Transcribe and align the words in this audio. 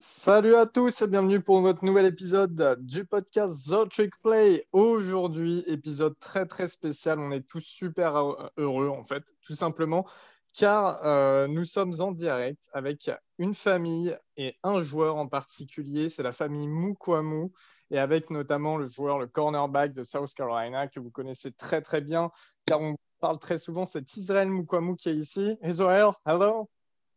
Salut 0.00 0.54
à 0.54 0.64
tous 0.64 1.02
et 1.02 1.08
bienvenue 1.08 1.40
pour 1.40 1.60
notre 1.60 1.84
nouvel 1.84 2.06
épisode 2.06 2.78
du 2.78 3.04
podcast 3.04 3.68
The 3.68 3.88
Trick 3.88 4.12
Play. 4.22 4.64
Aujourd'hui, 4.70 5.64
épisode 5.66 6.16
très 6.20 6.46
très 6.46 6.68
spécial. 6.68 7.18
On 7.18 7.32
est 7.32 7.40
tous 7.40 7.64
super 7.64 8.14
heureux 8.56 8.90
en 8.90 9.02
fait, 9.02 9.24
tout 9.40 9.54
simplement, 9.54 10.06
car 10.54 11.04
euh, 11.04 11.48
nous 11.48 11.64
sommes 11.64 11.94
en 11.98 12.12
direct 12.12 12.68
avec 12.74 13.10
une 13.38 13.54
famille 13.54 14.16
et 14.36 14.54
un 14.62 14.82
joueur 14.82 15.16
en 15.16 15.26
particulier. 15.26 16.08
C'est 16.08 16.22
la 16.22 16.30
famille 16.30 16.68
Mukwamu 16.68 17.50
et 17.90 17.98
avec 17.98 18.30
notamment 18.30 18.76
le 18.76 18.88
joueur, 18.88 19.18
le 19.18 19.26
cornerback 19.26 19.94
de 19.94 20.04
South 20.04 20.32
Carolina 20.32 20.86
que 20.86 21.00
vous 21.00 21.10
connaissez 21.10 21.50
très 21.50 21.82
très 21.82 22.02
bien, 22.02 22.30
car 22.66 22.80
on 22.80 22.94
parle 23.18 23.40
très 23.40 23.58
souvent. 23.58 23.84
C'est 23.84 24.16
Israël 24.16 24.48
Mukwamu 24.48 24.94
qui 24.94 25.08
est 25.08 25.16
ici. 25.16 25.58
Israël, 25.64 26.12
hello. 26.24 26.70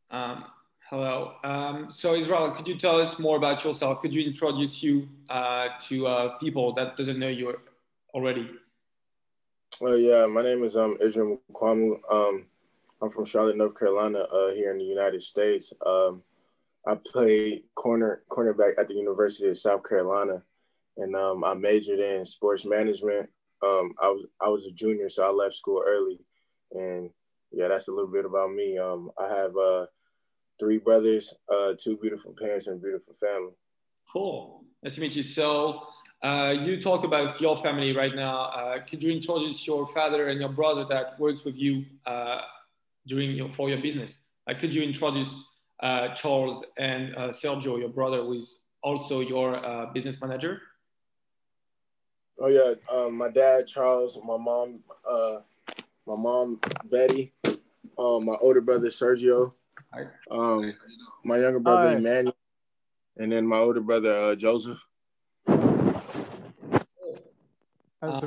Um, 0.10 0.44
Hello. 0.92 1.36
Um, 1.46 1.90
so 1.90 2.16
Israel, 2.16 2.52
could 2.52 2.68
you 2.68 2.78
tell 2.78 3.00
us 3.00 3.18
more 3.18 3.38
about 3.38 3.64
yourself? 3.64 4.02
Could 4.02 4.14
you 4.14 4.28
introduce 4.28 4.84
you 4.84 5.08
uh, 5.30 5.70
to 5.88 6.06
uh, 6.06 6.38
people 6.38 6.74
that 6.74 6.98
doesn't 6.98 7.18
know 7.18 7.30
you 7.30 7.58
already? 8.14 8.52
Well, 9.80 9.98
yeah, 9.98 10.26
my 10.26 10.44
name 10.44 10.66
is 10.66 10.76
um, 10.76 10.98
Israel 11.02 11.40
Mukuamu. 11.50 11.96
Um, 12.12 12.46
I'm 13.02 13.10
from 13.10 13.24
Charlotte, 13.24 13.56
North 13.56 13.80
Carolina, 13.80 14.20
uh, 14.20 14.52
here 14.52 14.74
in 14.74 14.80
the 14.80 14.84
United 14.84 15.24
States. 15.24 15.72
Um, 15.86 16.24
I 16.86 16.96
played 16.96 17.64
corner 17.74 18.24
cornerback 18.30 18.78
at 18.78 18.90
the 18.90 18.96
University 18.96 19.48
of 19.48 19.58
South 19.58 19.88
Carolina, 19.88 20.44
and 20.98 21.16
um, 21.16 21.46
I 21.46 21.54
majored 21.54 22.00
in 22.00 22.26
sports 22.26 22.66
management. 22.66 23.30
Um, 23.64 23.94
I 24.02 24.10
was 24.10 24.26
I 24.42 24.50
was 24.50 24.66
a 24.66 24.72
junior, 24.72 25.08
so 25.08 25.24
I 25.24 25.32
left 25.32 25.56
school 25.56 25.82
early, 25.88 26.20
and 26.74 27.12
yeah, 27.50 27.70
that's 27.70 27.88
a 27.88 27.94
little 27.94 28.12
bit 28.12 28.26
about 28.26 28.54
me. 28.54 28.78
Um, 28.78 29.10
I 29.18 29.34
have 29.34 29.56
uh, 29.56 29.86
three 30.62 30.78
brothers, 30.78 31.34
uh, 31.52 31.74
two 31.84 31.98
beautiful 31.98 32.36
parents, 32.38 32.68
and 32.68 32.78
a 32.78 32.80
beautiful 32.80 33.16
family. 33.20 33.54
Cool. 34.14 34.64
Nice 34.84 34.94
to 34.96 35.02
meet 35.02 35.16
you. 35.16 35.24
So, 35.24 35.88
uh, 36.22 36.54
you 36.66 36.80
talk 36.80 37.04
about 37.04 37.42
your 37.42 37.58
family 37.64 37.96
right 37.96 38.14
now. 38.14 38.38
Uh, 38.60 38.80
could 38.88 39.02
you 39.02 39.12
introduce 39.12 39.66
your 39.66 39.88
father 39.88 40.28
and 40.30 40.40
your 40.40 40.50
brother 40.50 40.86
that 40.88 41.20
works 41.20 41.44
with 41.44 41.56
you 41.56 41.84
uh, 42.06 42.42
during 43.08 43.32
your, 43.32 43.52
for 43.54 43.70
your 43.70 43.82
business? 43.82 44.20
Uh, 44.48 44.54
could 44.54 44.72
you 44.76 44.84
introduce 44.84 45.44
uh, 45.82 46.10
Charles 46.10 46.64
and 46.78 47.16
Sergio, 47.42 47.80
your 47.80 47.90
brother, 47.90 48.22
who 48.22 48.34
is 48.34 48.66
also 48.84 49.22
your 49.22 49.48
business 49.96 50.16
manager? 50.22 50.62
Oh 52.40 52.48
yeah, 52.48 52.74
um, 52.96 53.18
my 53.18 53.30
dad 53.30 53.66
Charles, 53.66 54.16
my 54.24 54.38
mom, 54.38 54.82
my 56.06 56.16
mom 56.16 56.60
Betty, 56.86 57.34
um, 57.98 58.26
my 58.26 58.36
older 58.42 58.62
brother 58.62 58.88
Sergio, 58.88 59.54
um, 60.30 60.74
my 61.24 61.38
younger 61.38 61.60
brother 61.60 61.90
Hi. 61.90 61.96
Emmanuel, 61.98 62.36
and 63.18 63.32
then 63.32 63.46
my 63.48 63.58
older 63.58 63.82
brother 63.82 64.12
uh, 64.12 64.36
Joseph. 64.36 64.84
Uh, 68.02 68.20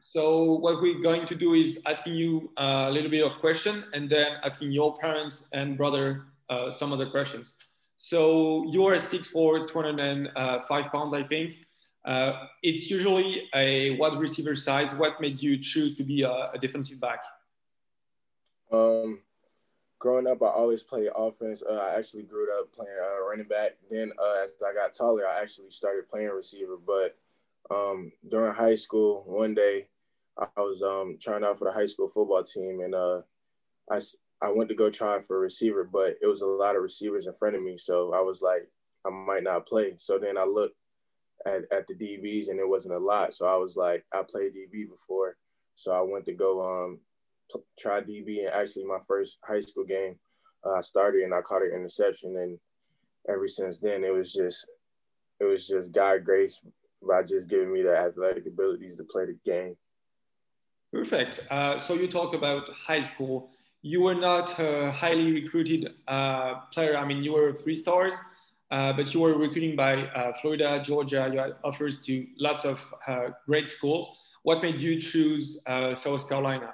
so 0.00 0.54
what 0.54 0.82
we're 0.82 1.00
going 1.00 1.26
to 1.26 1.34
do 1.34 1.54
is 1.54 1.80
asking 1.86 2.14
you 2.14 2.50
uh, 2.56 2.86
a 2.88 2.90
little 2.90 3.10
bit 3.10 3.24
of 3.24 3.38
question 3.40 3.84
and 3.92 4.08
then 4.08 4.36
asking 4.42 4.72
your 4.72 4.96
parents 4.98 5.44
and 5.52 5.76
brother 5.76 6.26
uh, 6.50 6.70
some 6.70 6.92
other 6.92 7.06
questions. 7.06 7.54
So 7.96 8.64
you 8.70 8.84
are 8.86 8.96
6'4", 8.96 9.68
205 9.68 10.92
pounds, 10.92 11.14
I 11.14 11.22
think. 11.22 11.64
Uh, 12.04 12.46
it's 12.62 12.90
usually 12.90 13.48
a 13.54 13.96
wide 13.96 14.18
receiver 14.18 14.54
size. 14.54 14.92
What 14.94 15.20
made 15.20 15.40
you 15.40 15.56
choose 15.58 15.96
to 15.96 16.04
be 16.04 16.22
a, 16.22 16.50
a 16.52 16.58
defensive 16.60 17.00
back? 17.00 17.24
Um, 18.70 19.20
growing 20.04 20.26
up, 20.26 20.42
I 20.42 20.48
always 20.48 20.84
played 20.84 21.08
offense. 21.16 21.62
Uh, 21.62 21.76
I 21.76 21.98
actually 21.98 22.24
grew 22.24 22.46
up 22.60 22.70
playing 22.74 22.92
uh, 23.02 23.26
running 23.26 23.48
back. 23.48 23.78
Then 23.90 24.12
uh, 24.22 24.44
as 24.44 24.52
I 24.62 24.74
got 24.74 24.92
taller, 24.92 25.26
I 25.26 25.40
actually 25.40 25.70
started 25.70 26.10
playing 26.10 26.28
receiver. 26.28 26.76
But 26.76 27.16
um, 27.74 28.12
during 28.30 28.54
high 28.54 28.74
school, 28.74 29.24
one 29.26 29.54
day 29.54 29.88
I 30.36 30.60
was 30.60 30.82
um, 30.82 31.16
trying 31.18 31.42
out 31.42 31.58
for 31.58 31.64
the 31.64 31.72
high 31.72 31.86
school 31.86 32.10
football 32.10 32.44
team, 32.44 32.80
and 32.84 32.94
uh, 32.94 33.22
I 33.90 33.98
I 34.42 34.50
went 34.50 34.68
to 34.68 34.74
go 34.74 34.90
try 34.90 35.22
for 35.22 35.40
receiver, 35.40 35.88
but 35.90 36.16
it 36.20 36.26
was 36.26 36.42
a 36.42 36.46
lot 36.46 36.76
of 36.76 36.82
receivers 36.82 37.26
in 37.26 37.32
front 37.38 37.56
of 37.56 37.62
me, 37.62 37.78
so 37.78 38.12
I 38.12 38.20
was 38.20 38.42
like, 38.42 38.68
I 39.06 39.10
might 39.10 39.42
not 39.42 39.66
play. 39.66 39.94
So 39.96 40.18
then 40.18 40.36
I 40.36 40.44
looked 40.44 40.76
at, 41.46 41.62
at 41.72 41.86
the 41.88 41.94
DBs, 41.94 42.50
and 42.50 42.60
it 42.60 42.68
wasn't 42.68 42.94
a 42.94 42.98
lot. 42.98 43.34
So 43.34 43.46
I 43.46 43.56
was 43.56 43.74
like, 43.74 44.04
I 44.12 44.22
played 44.22 44.52
DB 44.52 44.86
before, 44.86 45.38
so 45.76 45.92
I 45.92 46.02
went 46.02 46.26
to 46.26 46.34
go 46.34 46.60
um, 46.62 46.98
try 47.78 48.00
DB, 48.00 48.40
and 48.40 48.48
actually 48.48 48.84
my 48.84 48.98
first 49.06 49.38
high 49.44 49.60
school 49.60 49.84
game, 49.84 50.16
uh, 50.64 50.74
I 50.74 50.80
started 50.80 51.22
and 51.22 51.34
I 51.34 51.40
caught 51.40 51.62
an 51.62 51.72
interception, 51.74 52.36
and 52.36 52.58
ever 53.28 53.48
since 53.48 53.78
then 53.78 54.04
it 54.04 54.12
was 54.12 54.32
just 54.32 54.66
it 55.40 55.44
was 55.44 55.66
just 55.66 55.92
God 55.92 56.24
grace 56.24 56.60
by 57.06 57.22
just 57.22 57.48
giving 57.48 57.72
me 57.72 57.82
the 57.82 57.96
athletic 57.96 58.46
abilities 58.46 58.96
to 58.96 59.04
play 59.04 59.26
the 59.26 59.36
game. 59.44 59.76
Perfect. 60.92 61.40
Uh, 61.50 61.76
so 61.78 61.94
you 61.94 62.08
talk 62.08 62.34
about 62.34 62.70
high 62.70 63.00
school. 63.00 63.50
You 63.82 64.00
were 64.00 64.14
not 64.14 64.58
a 64.58 64.92
highly 64.92 65.32
recruited 65.32 65.92
uh, 66.08 66.60
player. 66.72 66.96
I 66.96 67.04
mean, 67.04 67.22
you 67.22 67.32
were 67.32 67.52
three 67.52 67.76
stars, 67.76 68.14
uh, 68.70 68.92
but 68.92 69.12
you 69.12 69.20
were 69.20 69.36
recruiting 69.36 69.76
by 69.76 70.06
uh, 70.06 70.32
Florida, 70.40 70.80
Georgia. 70.82 71.28
You 71.32 71.38
had 71.40 71.56
offers 71.64 72.00
to 72.02 72.26
lots 72.38 72.64
of 72.64 72.78
uh, 73.06 73.30
great 73.46 73.68
schools. 73.68 74.16
What 74.44 74.62
made 74.62 74.80
you 74.80 75.00
choose 75.00 75.60
uh, 75.66 75.94
South 75.94 76.28
Carolina? 76.28 76.72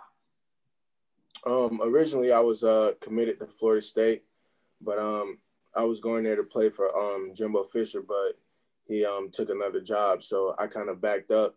Um, 1.47 1.81
originally, 1.83 2.33
I 2.33 2.41
was 2.41 2.63
uh, 2.63 2.93
committed 3.01 3.39
to 3.39 3.47
Florida 3.47 3.83
State, 3.83 4.25
but 4.81 4.99
um, 4.99 5.39
I 5.75 5.85
was 5.85 6.01
going 6.01 6.25
there 6.25 6.37
to 6.37 6.43
play 6.43 6.69
for 6.69 6.95
um, 6.97 7.33
Jimbo 7.35 7.65
Fisher, 7.65 8.03
but 8.07 8.39
he 8.87 9.05
um, 9.05 9.31
took 9.33 9.49
another 9.49 9.81
job, 9.81 10.23
so 10.23 10.55
I 10.59 10.67
kind 10.67 10.89
of 10.89 11.01
backed 11.01 11.31
up. 11.31 11.55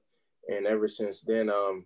And 0.47 0.67
ever 0.67 0.88
since 0.88 1.21
then, 1.21 1.49
um, 1.49 1.85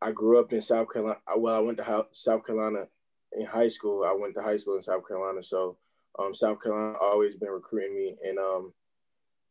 I 0.00 0.12
grew 0.12 0.38
up 0.38 0.52
in 0.52 0.60
South 0.60 0.92
Carolina. 0.92 1.18
Well, 1.36 1.54
I 1.54 1.58
went 1.58 1.78
to 1.78 2.06
South 2.12 2.46
Carolina 2.46 2.86
in 3.32 3.46
high 3.46 3.68
school. 3.68 4.04
I 4.04 4.14
went 4.18 4.34
to 4.36 4.42
high 4.42 4.56
school 4.56 4.76
in 4.76 4.82
South 4.82 5.06
Carolina, 5.06 5.42
so 5.42 5.76
um, 6.18 6.32
South 6.32 6.62
Carolina 6.62 6.96
always 7.00 7.36
been 7.36 7.50
recruiting 7.50 7.94
me. 7.94 8.16
And 8.26 8.38
um, 8.38 8.72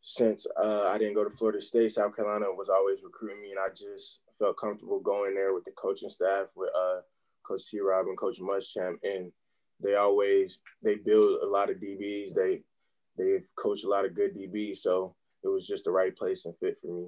since 0.01 0.47
uh, 0.61 0.87
I 0.87 0.97
didn't 0.97 1.15
go 1.15 1.23
to 1.23 1.29
Florida 1.29 1.61
State, 1.61 1.91
South 1.91 2.15
Carolina 2.15 2.45
was 2.51 2.69
always 2.69 3.03
recruiting 3.03 3.41
me, 3.41 3.51
and 3.51 3.59
I 3.59 3.69
just 3.69 4.21
felt 4.39 4.57
comfortable 4.57 4.99
going 4.99 5.35
there 5.35 5.53
with 5.53 5.65
the 5.65 5.71
coaching 5.71 6.09
staff, 6.09 6.47
with 6.55 6.69
uh, 6.75 7.01
Coach 7.43 7.69
T. 7.69 7.79
Rob 7.79 8.07
and 8.07 8.17
Coach 8.17 8.39
Muschamp, 8.39 8.97
and 9.03 9.31
they 9.81 9.95
always 9.95 10.61
they 10.83 10.95
build 10.95 11.41
a 11.41 11.45
lot 11.45 11.69
of 11.69 11.77
DBs. 11.77 12.33
They 12.33 12.61
they 13.17 13.43
coach 13.55 13.83
a 13.83 13.89
lot 13.89 14.05
of 14.05 14.15
good 14.15 14.35
DBs, 14.35 14.77
so 14.77 15.15
it 15.43 15.47
was 15.47 15.67
just 15.67 15.85
the 15.85 15.91
right 15.91 16.15
place 16.15 16.45
and 16.45 16.55
fit 16.57 16.77
for 16.81 16.87
me. 16.87 17.07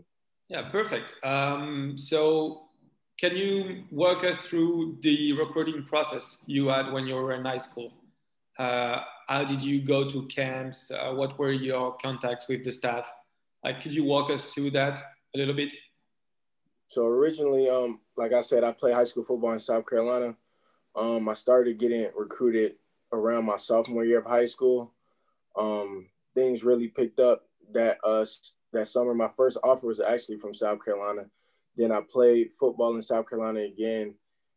Yeah, 0.49 0.69
perfect. 0.69 1.15
Um, 1.23 1.97
so, 1.97 2.67
can 3.19 3.35
you 3.35 3.83
walk 3.91 4.23
us 4.23 4.37
through 4.47 4.99
the 5.01 5.33
recruiting 5.33 5.83
process 5.85 6.37
you 6.45 6.67
had 6.67 6.91
when 6.91 7.07
you 7.07 7.15
were 7.15 7.33
in 7.33 7.45
high 7.45 7.57
school? 7.57 7.91
Uh, 8.59 8.99
how 9.27 9.43
did 9.43 9.61
you 9.61 9.81
go 9.81 10.07
to 10.09 10.27
camps? 10.27 10.91
Uh, 10.91 11.13
what 11.13 11.37
were 11.39 11.51
your 11.51 11.97
contacts 11.97 12.47
with 12.47 12.63
the 12.63 12.71
staff? 12.71 13.05
Like, 13.63 13.81
could 13.81 13.93
you 13.93 14.03
walk 14.03 14.29
us 14.29 14.53
through 14.53 14.71
that 14.71 14.99
a 15.33 15.37
little 15.37 15.55
bit? 15.55 15.73
So 16.87 17.05
originally, 17.05 17.69
um, 17.69 17.99
like 18.15 18.33
I 18.33 18.41
said, 18.41 18.63
I 18.63 18.71
played 18.71 18.93
high 18.93 19.03
school 19.05 19.23
football 19.23 19.53
in 19.53 19.59
South 19.59 19.87
Carolina. 19.87 20.35
Um, 20.95 21.27
I 21.27 21.33
started 21.33 21.79
getting 21.79 22.09
recruited 22.15 22.75
around 23.11 23.45
my 23.45 23.57
sophomore 23.57 24.05
year 24.05 24.19
of 24.19 24.25
high 24.25 24.45
school. 24.45 24.93
Um, 25.57 26.07
things 26.35 26.63
really 26.63 26.87
picked 26.87 27.19
up 27.19 27.43
that 27.73 27.97
uh 28.03 28.25
that 28.73 28.87
summer. 28.87 29.13
My 29.13 29.29
first 29.35 29.57
offer 29.63 29.87
was 29.87 29.99
actually 29.99 30.37
from 30.37 30.53
South 30.53 30.83
Carolina. 30.83 31.25
Then 31.75 31.91
I 31.91 32.01
played 32.01 32.51
football 32.59 32.95
in 32.95 33.01
South 33.01 33.27
Carolina 33.27 33.61
again, 33.61 34.13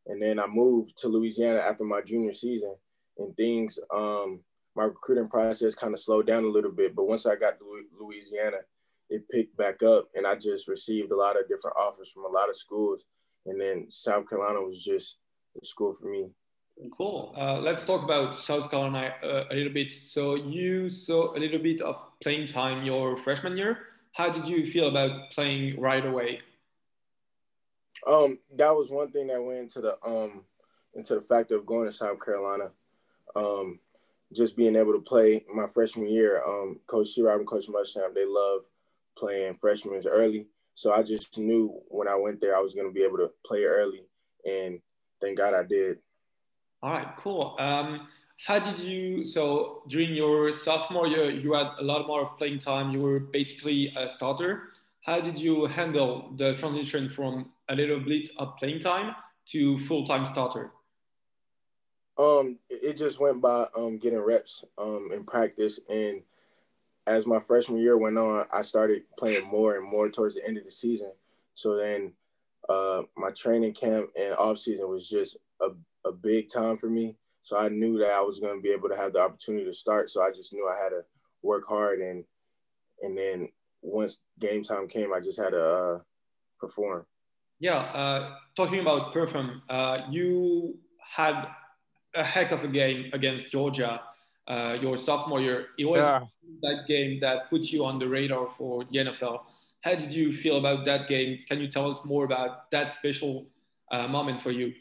and 0.06 0.21
then 0.21 0.39
I 0.39 0.47
moved 0.47 0.97
to 0.99 1.09
Louisiana 1.09 1.60
after 1.60 1.84
my 1.84 2.00
junior 2.03 2.33
season. 2.33 2.75
And 3.16 3.37
things, 3.37 3.81
um, 3.93 4.41
my 4.77 4.84
recruiting 4.84 5.28
process 5.28 5.75
kind 5.75 5.93
of 5.93 5.99
slowed 5.99 6.27
down 6.27 6.45
a 6.45 6.49
little 6.49 6.71
bit. 6.71 6.95
But 6.95 7.09
once 7.09 7.27
I 7.27 7.34
got 7.34 7.59
to 7.59 7.84
Louisiana, 7.98 8.59
it 9.10 9.28
picked 9.28 9.57
back 9.57 9.83
up 9.83 10.09
and 10.15 10.27
I 10.27 10.34
just 10.34 10.69
received 10.69 11.13
a 11.13 11.16
lot 11.16 11.39
of 11.39 11.49
different 11.49 11.77
offers 11.77 12.10
from 12.10 12.25
a 12.25 12.28
lot 12.28 12.49
of 12.49 12.57
schools. 12.57 13.05
And 13.47 13.60
then 13.60 13.87
South 13.89 14.28
Carolina 14.28 14.60
was 14.60 14.83
just 14.83 15.16
the 15.55 15.66
school 15.66 15.93
for 15.95 16.07
me. 16.07 16.27
Cool. 16.97 17.34
Uh, 17.37 17.59
let's 17.59 17.84
talk 17.84 18.05
about 18.05 18.37
South 18.37 18.71
Carolina 18.71 19.15
uh, 19.22 19.45
a 19.51 19.55
little 19.55 19.72
bit. 19.72 19.91
So 19.91 20.37
you 20.37 20.91
saw 20.91 21.34
a 21.34 21.39
little 21.39 21.59
bit 21.59 21.81
of 21.81 21.97
playing 22.22 22.47
time 22.47 22.84
your 22.84 23.16
freshman 23.16 23.57
year. 23.57 23.78
How 24.13 24.31
did 24.31 24.47
you 24.47 24.66
feel 24.66 24.89
about 24.89 25.31
playing 25.33 25.81
right 25.81 26.04
away? 26.04 26.41
Um, 28.07 28.39
that 28.57 28.75
was 28.75 28.91
one 28.91 29.11
thing 29.11 29.27
that 29.27 29.43
went 29.43 29.59
into 29.59 29.81
the 29.81 29.99
um 30.04 30.43
into 30.95 31.16
the 31.16 31.21
factor 31.21 31.57
of 31.57 31.66
going 31.66 31.87
to 31.87 31.93
South 31.93 32.25
Carolina. 32.25 32.71
Um, 33.34 33.81
just 34.33 34.57
being 34.57 34.77
able 34.77 34.93
to 34.93 35.01
play 35.01 35.45
my 35.53 35.66
freshman 35.66 36.09
year. 36.09 36.43
Um, 36.45 36.78
Coach 36.87 37.15
T. 37.15 37.22
Rob 37.22 37.39
and 37.39 37.47
Coach 37.47 37.66
Muschamp, 37.66 38.15
they 38.15 38.25
love 38.27 38.63
playing 39.18 39.56
freshmen 39.56 40.00
early. 40.06 40.47
So 40.74 40.92
I 40.92 41.03
just 41.03 41.36
knew 41.38 41.80
when 41.88 42.06
I 42.09 42.15
went 42.15 42.41
there, 42.41 42.56
I 42.56 42.60
was 42.60 42.74
going 42.74 42.86
to 42.86 42.92
be 42.92 43.03
able 43.03 43.18
to 43.18 43.30
play 43.44 43.65
early. 43.65 44.04
And 44.44 44.80
thank 45.20 45.38
God 45.38 45.53
I 45.53 45.65
did. 45.65 45.98
All 46.82 46.92
right, 46.92 47.16
cool. 47.16 47.56
Um, 47.59 48.06
how 48.47 48.60
did 48.60 48.78
you? 48.78 49.24
So 49.24 49.82
during 49.88 50.15
your 50.15 50.53
sophomore 50.53 51.09
year, 51.09 51.30
you 51.30 51.54
had 51.54 51.72
a 51.80 51.82
lot 51.82 52.06
more 52.06 52.22
of 52.22 52.38
playing 52.38 52.60
time. 52.60 52.92
You 52.92 53.00
were 53.00 53.18
basically 53.18 53.92
a 53.97 54.09
starter. 54.09 54.70
How 55.00 55.20
did 55.20 55.38
you 55.38 55.66
handle 55.66 56.32
the 56.36 56.54
transition 56.54 57.09
from 57.09 57.50
a 57.68 57.74
little 57.74 57.98
bit 57.98 58.30
of 58.38 58.56
playing 58.59 58.78
time 58.78 59.16
to 59.47 59.78
full 59.86 60.06
time 60.06 60.24
starter? 60.24 60.70
Um, 62.16 62.59
it 62.68 62.97
just 62.97 63.20
went 63.20 63.41
by 63.41 63.66
um, 63.76 63.98
getting 63.98 64.18
reps 64.20 64.65
um, 64.76 65.10
in 65.12 65.24
practice, 65.24 65.80
and 65.88 66.22
as 67.09 67.27
my 67.27 67.41
freshman 67.41 67.81
year 67.81 67.97
went 67.97 68.19
on, 68.19 68.45
I 68.53 68.60
started 68.60 69.03
playing 69.19 69.47
more 69.47 69.77
and 69.77 69.84
more 69.84 70.10
towards 70.10 70.34
the 70.34 70.47
end 70.47 70.59
of 70.59 70.65
the 70.65 70.71
season. 70.71 71.10
So 71.55 71.75
then, 71.75 72.13
uh, 72.69 73.03
my 73.16 73.31
training 73.31 73.72
camp 73.72 74.10
and 74.15 74.34
off 74.34 74.59
season 74.59 74.91
was 74.91 75.09
just 75.09 75.39
a, 75.63 75.69
a 76.07 76.13
big 76.13 76.51
time 76.51 76.77
for 76.77 76.91
me. 76.91 77.16
So 77.41 77.57
I 77.57 77.71
knew 77.71 77.99
that 77.99 78.10
I 78.10 78.21
was 78.21 78.41
going 78.41 78.59
to 78.59 78.63
be 78.63 78.72
able 78.72 78.91
to 78.91 78.97
have 78.97 79.15
the 79.15 79.21
opportunity 79.21 79.65
to 79.65 79.72
start. 79.72 80.10
So 80.10 80.22
I 80.22 80.31
just 80.31 80.53
knew 80.53 80.69
I 80.69 80.77
had 80.77 80.91
to 80.91 81.03
work 81.43 81.66
hard, 81.66 82.01
and 82.01 82.25
and 83.03 83.16
then 83.16 83.49
once 83.81 84.19
game 84.39 84.63
time 84.63 84.87
came, 84.87 85.15
I 85.15 85.21
just 85.21 85.41
had 85.41 85.51
to 85.51 85.65
uh, 85.65 85.99
perform. 86.61 87.07
Yeah, 87.59 87.78
uh, 87.78 88.34
talking 88.54 88.81
about 88.81 89.15
perform, 89.15 89.63
uh, 89.71 90.01
you 90.11 90.77
had 91.01 91.47
a 92.15 92.22
heck 92.22 92.53
of 92.53 92.65
a 92.65 92.69
game 92.69 93.11
against 93.15 93.51
Georgia 93.51 94.03
uh, 94.48 94.77
your 94.80 94.98
sophomore 94.98 95.41
year. 95.41 95.66
It 95.78 95.84
was 95.84 96.03
yeah. 96.03 96.24
that 96.62 96.86
game 96.86 97.21
that 97.21 97.50
put 97.50 97.62
you 97.65 97.84
on 97.84 97.98
the 97.98 98.09
radar 98.09 98.48
for 98.56 98.84
the 98.84 98.98
NFL. 98.98 99.42
How 99.83 99.95
did 99.95 100.12
you 100.12 100.33
feel 100.33 100.59
about 100.59 100.84
that 100.86 101.09
game? 101.09 101.41
Can 101.47 101.60
you 101.60 101.68
tell 101.68 101.91
us 101.91 101.98
more 102.04 102.24
about 102.24 102.71
that 102.72 102.92
special 102.92 103.47
uh, 103.92 104.09
moment 104.09 104.42
for 104.42 104.50
you? 104.50 104.74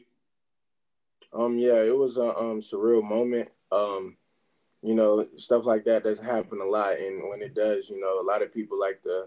Um, 1.34 1.58
yeah, 1.58 1.82
it 1.82 1.96
was 1.96 2.18
a 2.18 2.36
um, 2.36 2.62
surreal 2.62 3.04
moment. 3.04 3.50
Um, 3.72 4.18
you 4.82 4.96
know, 4.96 5.28
stuff 5.36 5.66
like 5.66 5.84
that 5.86 6.04
doesn't 6.04 6.26
happen 6.26 6.62
a 6.62 6.66
lot, 6.66 6.98
and 6.98 7.30
when 7.30 7.42
it 7.42 7.54
does, 7.54 7.90
you 7.90 8.00
know, 8.00 8.22
a 8.22 8.26
lot 8.26 8.42
of 8.42 8.54
people 8.54 8.80
like 8.80 9.02
to 9.04 9.26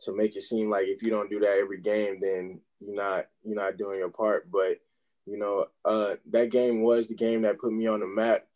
to 0.00 0.12
make 0.14 0.36
it 0.36 0.42
seem 0.42 0.68
like 0.68 0.86
if 0.86 1.02
you 1.02 1.10
don't 1.10 1.30
do 1.30 1.40
that 1.40 1.58
every 1.58 1.80
game, 1.80 2.18
then 2.20 2.60
you're 2.80 2.94
not 2.94 3.26
you're 3.44 3.56
not 3.56 3.78
doing 3.78 3.98
your 3.98 4.10
part. 4.10 4.50
But 4.50 4.80
you 5.26 5.38
know, 5.38 5.66
uh, 5.84 6.16
that 6.30 6.50
game 6.50 6.82
was 6.82 7.08
the 7.08 7.14
game 7.14 7.42
that 7.42 7.58
put 7.58 7.72
me 7.72 7.86
on 7.86 8.00
the 8.00 8.06
map. 8.06 8.46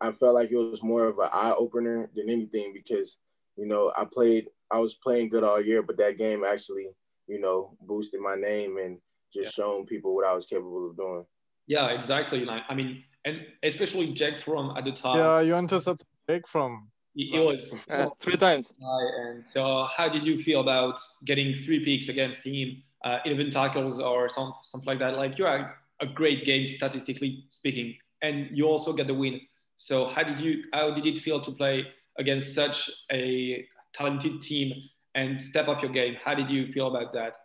I 0.00 0.12
felt 0.12 0.34
like 0.34 0.50
it 0.50 0.56
was 0.56 0.82
more 0.82 1.04
of 1.06 1.18
an 1.18 1.28
eye 1.32 1.54
opener 1.56 2.10
than 2.14 2.28
anything 2.28 2.72
because, 2.72 3.18
you 3.56 3.66
know, 3.66 3.92
I 3.96 4.04
played, 4.04 4.48
I 4.70 4.78
was 4.78 4.94
playing 4.94 5.28
good 5.28 5.44
all 5.44 5.60
year, 5.60 5.82
but 5.82 5.96
that 5.98 6.18
game 6.18 6.44
actually, 6.44 6.88
you 7.26 7.40
know, 7.40 7.76
boosted 7.80 8.20
my 8.20 8.34
name 8.34 8.78
and 8.78 8.98
just 9.32 9.56
yeah. 9.56 9.64
shown 9.64 9.86
people 9.86 10.14
what 10.14 10.26
I 10.26 10.32
was 10.32 10.46
capable 10.46 10.90
of 10.90 10.96
doing. 10.96 11.24
Yeah, 11.66 11.88
exactly. 11.88 12.44
Like, 12.44 12.62
I 12.68 12.74
mean, 12.74 13.02
and 13.24 13.40
especially 13.62 14.12
Jack 14.12 14.40
Fromm 14.40 14.76
at 14.76 14.84
the 14.84 14.92
time. 14.92 15.18
Yeah, 15.18 15.40
you 15.40 15.56
intercepted 15.56 16.06
Jake 16.28 16.46
Fromm. 16.46 16.88
It 17.16 17.44
was 17.44 17.74
uh, 17.90 18.10
three 18.20 18.36
times. 18.36 18.72
And 18.80 19.46
so, 19.46 19.88
how 19.96 20.08
did 20.08 20.24
you 20.24 20.40
feel 20.42 20.60
about 20.60 21.00
getting 21.24 21.56
three 21.64 21.84
picks 21.84 22.08
against 22.08 22.46
him, 22.46 22.82
uh, 23.04 23.18
11 23.24 23.50
tackles 23.50 23.98
or 23.98 24.28
some, 24.28 24.54
something 24.62 24.86
like 24.86 24.98
that? 25.00 25.16
Like, 25.16 25.38
you 25.38 25.46
had 25.46 25.70
a 26.00 26.06
great 26.06 26.44
game 26.44 26.66
statistically 26.66 27.46
speaking, 27.50 27.96
and 28.22 28.48
you 28.52 28.66
also 28.66 28.92
get 28.92 29.06
the 29.06 29.14
win. 29.14 29.40
So 29.76 30.06
how 30.06 30.22
did 30.22 30.40
you 30.40 30.64
how 30.72 30.92
did 30.92 31.06
it 31.06 31.18
feel 31.18 31.40
to 31.42 31.52
play 31.52 31.86
against 32.18 32.54
such 32.54 32.90
a 33.12 33.66
talented 33.92 34.40
team 34.42 34.72
and 35.14 35.40
step 35.40 35.68
up 35.68 35.82
your 35.82 35.92
game? 35.92 36.16
How 36.22 36.34
did 36.34 36.50
you 36.50 36.72
feel 36.72 36.88
about 36.94 37.12
that? 37.12 37.36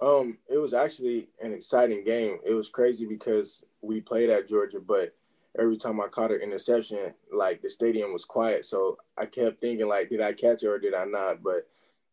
Um, 0.00 0.38
it 0.48 0.58
was 0.58 0.74
actually 0.74 1.28
an 1.40 1.52
exciting 1.52 2.04
game. 2.04 2.38
It 2.44 2.54
was 2.54 2.68
crazy 2.68 3.06
because 3.06 3.64
we 3.82 4.00
played 4.00 4.30
at 4.30 4.48
Georgia, 4.48 4.80
but 4.80 5.14
every 5.58 5.76
time 5.76 6.00
I 6.00 6.08
caught 6.08 6.32
an 6.32 6.40
interception, 6.40 7.14
like 7.32 7.62
the 7.62 7.68
stadium 7.68 8.12
was 8.12 8.24
quiet. 8.24 8.64
So 8.64 8.98
I 9.16 9.26
kept 9.26 9.60
thinking 9.60 9.88
like, 9.88 10.08
did 10.08 10.20
I 10.20 10.32
catch 10.32 10.62
it 10.62 10.68
or 10.68 10.78
did 10.78 10.94
I 10.94 11.04
not? 11.04 11.42
But 11.42 11.68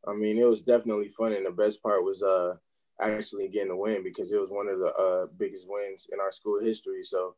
I 0.08 0.14
mean, 0.14 0.38
it 0.38 0.48
was 0.48 0.62
definitely 0.62 1.10
fun. 1.10 1.34
And 1.34 1.46
the 1.46 1.52
best 1.52 1.82
part 1.82 2.04
was 2.04 2.22
uh 2.22 2.56
actually 3.02 3.48
getting 3.48 3.70
the 3.70 3.76
win 3.76 4.04
because 4.04 4.32
it 4.32 4.40
was 4.40 4.50
one 4.52 4.68
of 4.68 4.80
the 4.80 4.94
uh 4.94 5.26
biggest 5.38 5.66
wins 5.68 6.08
in 6.12 6.20
our 6.20 6.32
school 6.32 6.62
history. 6.62 7.04
So 7.04 7.36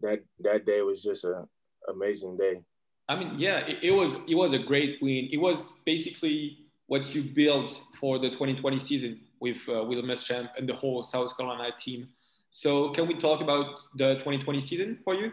that 0.00 0.20
that 0.40 0.66
day 0.66 0.82
was 0.82 1.02
just 1.02 1.24
an 1.24 1.46
amazing 1.88 2.36
day. 2.36 2.60
I 3.08 3.16
mean, 3.16 3.34
yeah, 3.38 3.58
it, 3.58 3.78
it 3.82 3.90
was 3.90 4.16
it 4.28 4.34
was 4.34 4.52
a 4.52 4.58
great 4.58 4.98
win. 5.02 5.28
It 5.32 5.38
was 5.38 5.72
basically 5.84 6.58
what 6.86 7.14
you 7.14 7.22
built 7.22 7.80
for 8.00 8.18
the 8.18 8.30
2020 8.30 8.78
season 8.78 9.20
with 9.40 9.58
uh, 9.68 9.84
Will 9.84 10.02
Muschamp 10.02 10.50
and 10.58 10.68
the 10.68 10.74
whole 10.74 11.02
South 11.02 11.36
Carolina 11.36 11.70
team. 11.78 12.08
So, 12.50 12.90
can 12.90 13.06
we 13.06 13.14
talk 13.14 13.40
about 13.40 13.78
the 13.94 14.14
2020 14.14 14.60
season 14.60 14.98
for 15.04 15.14
you? 15.14 15.30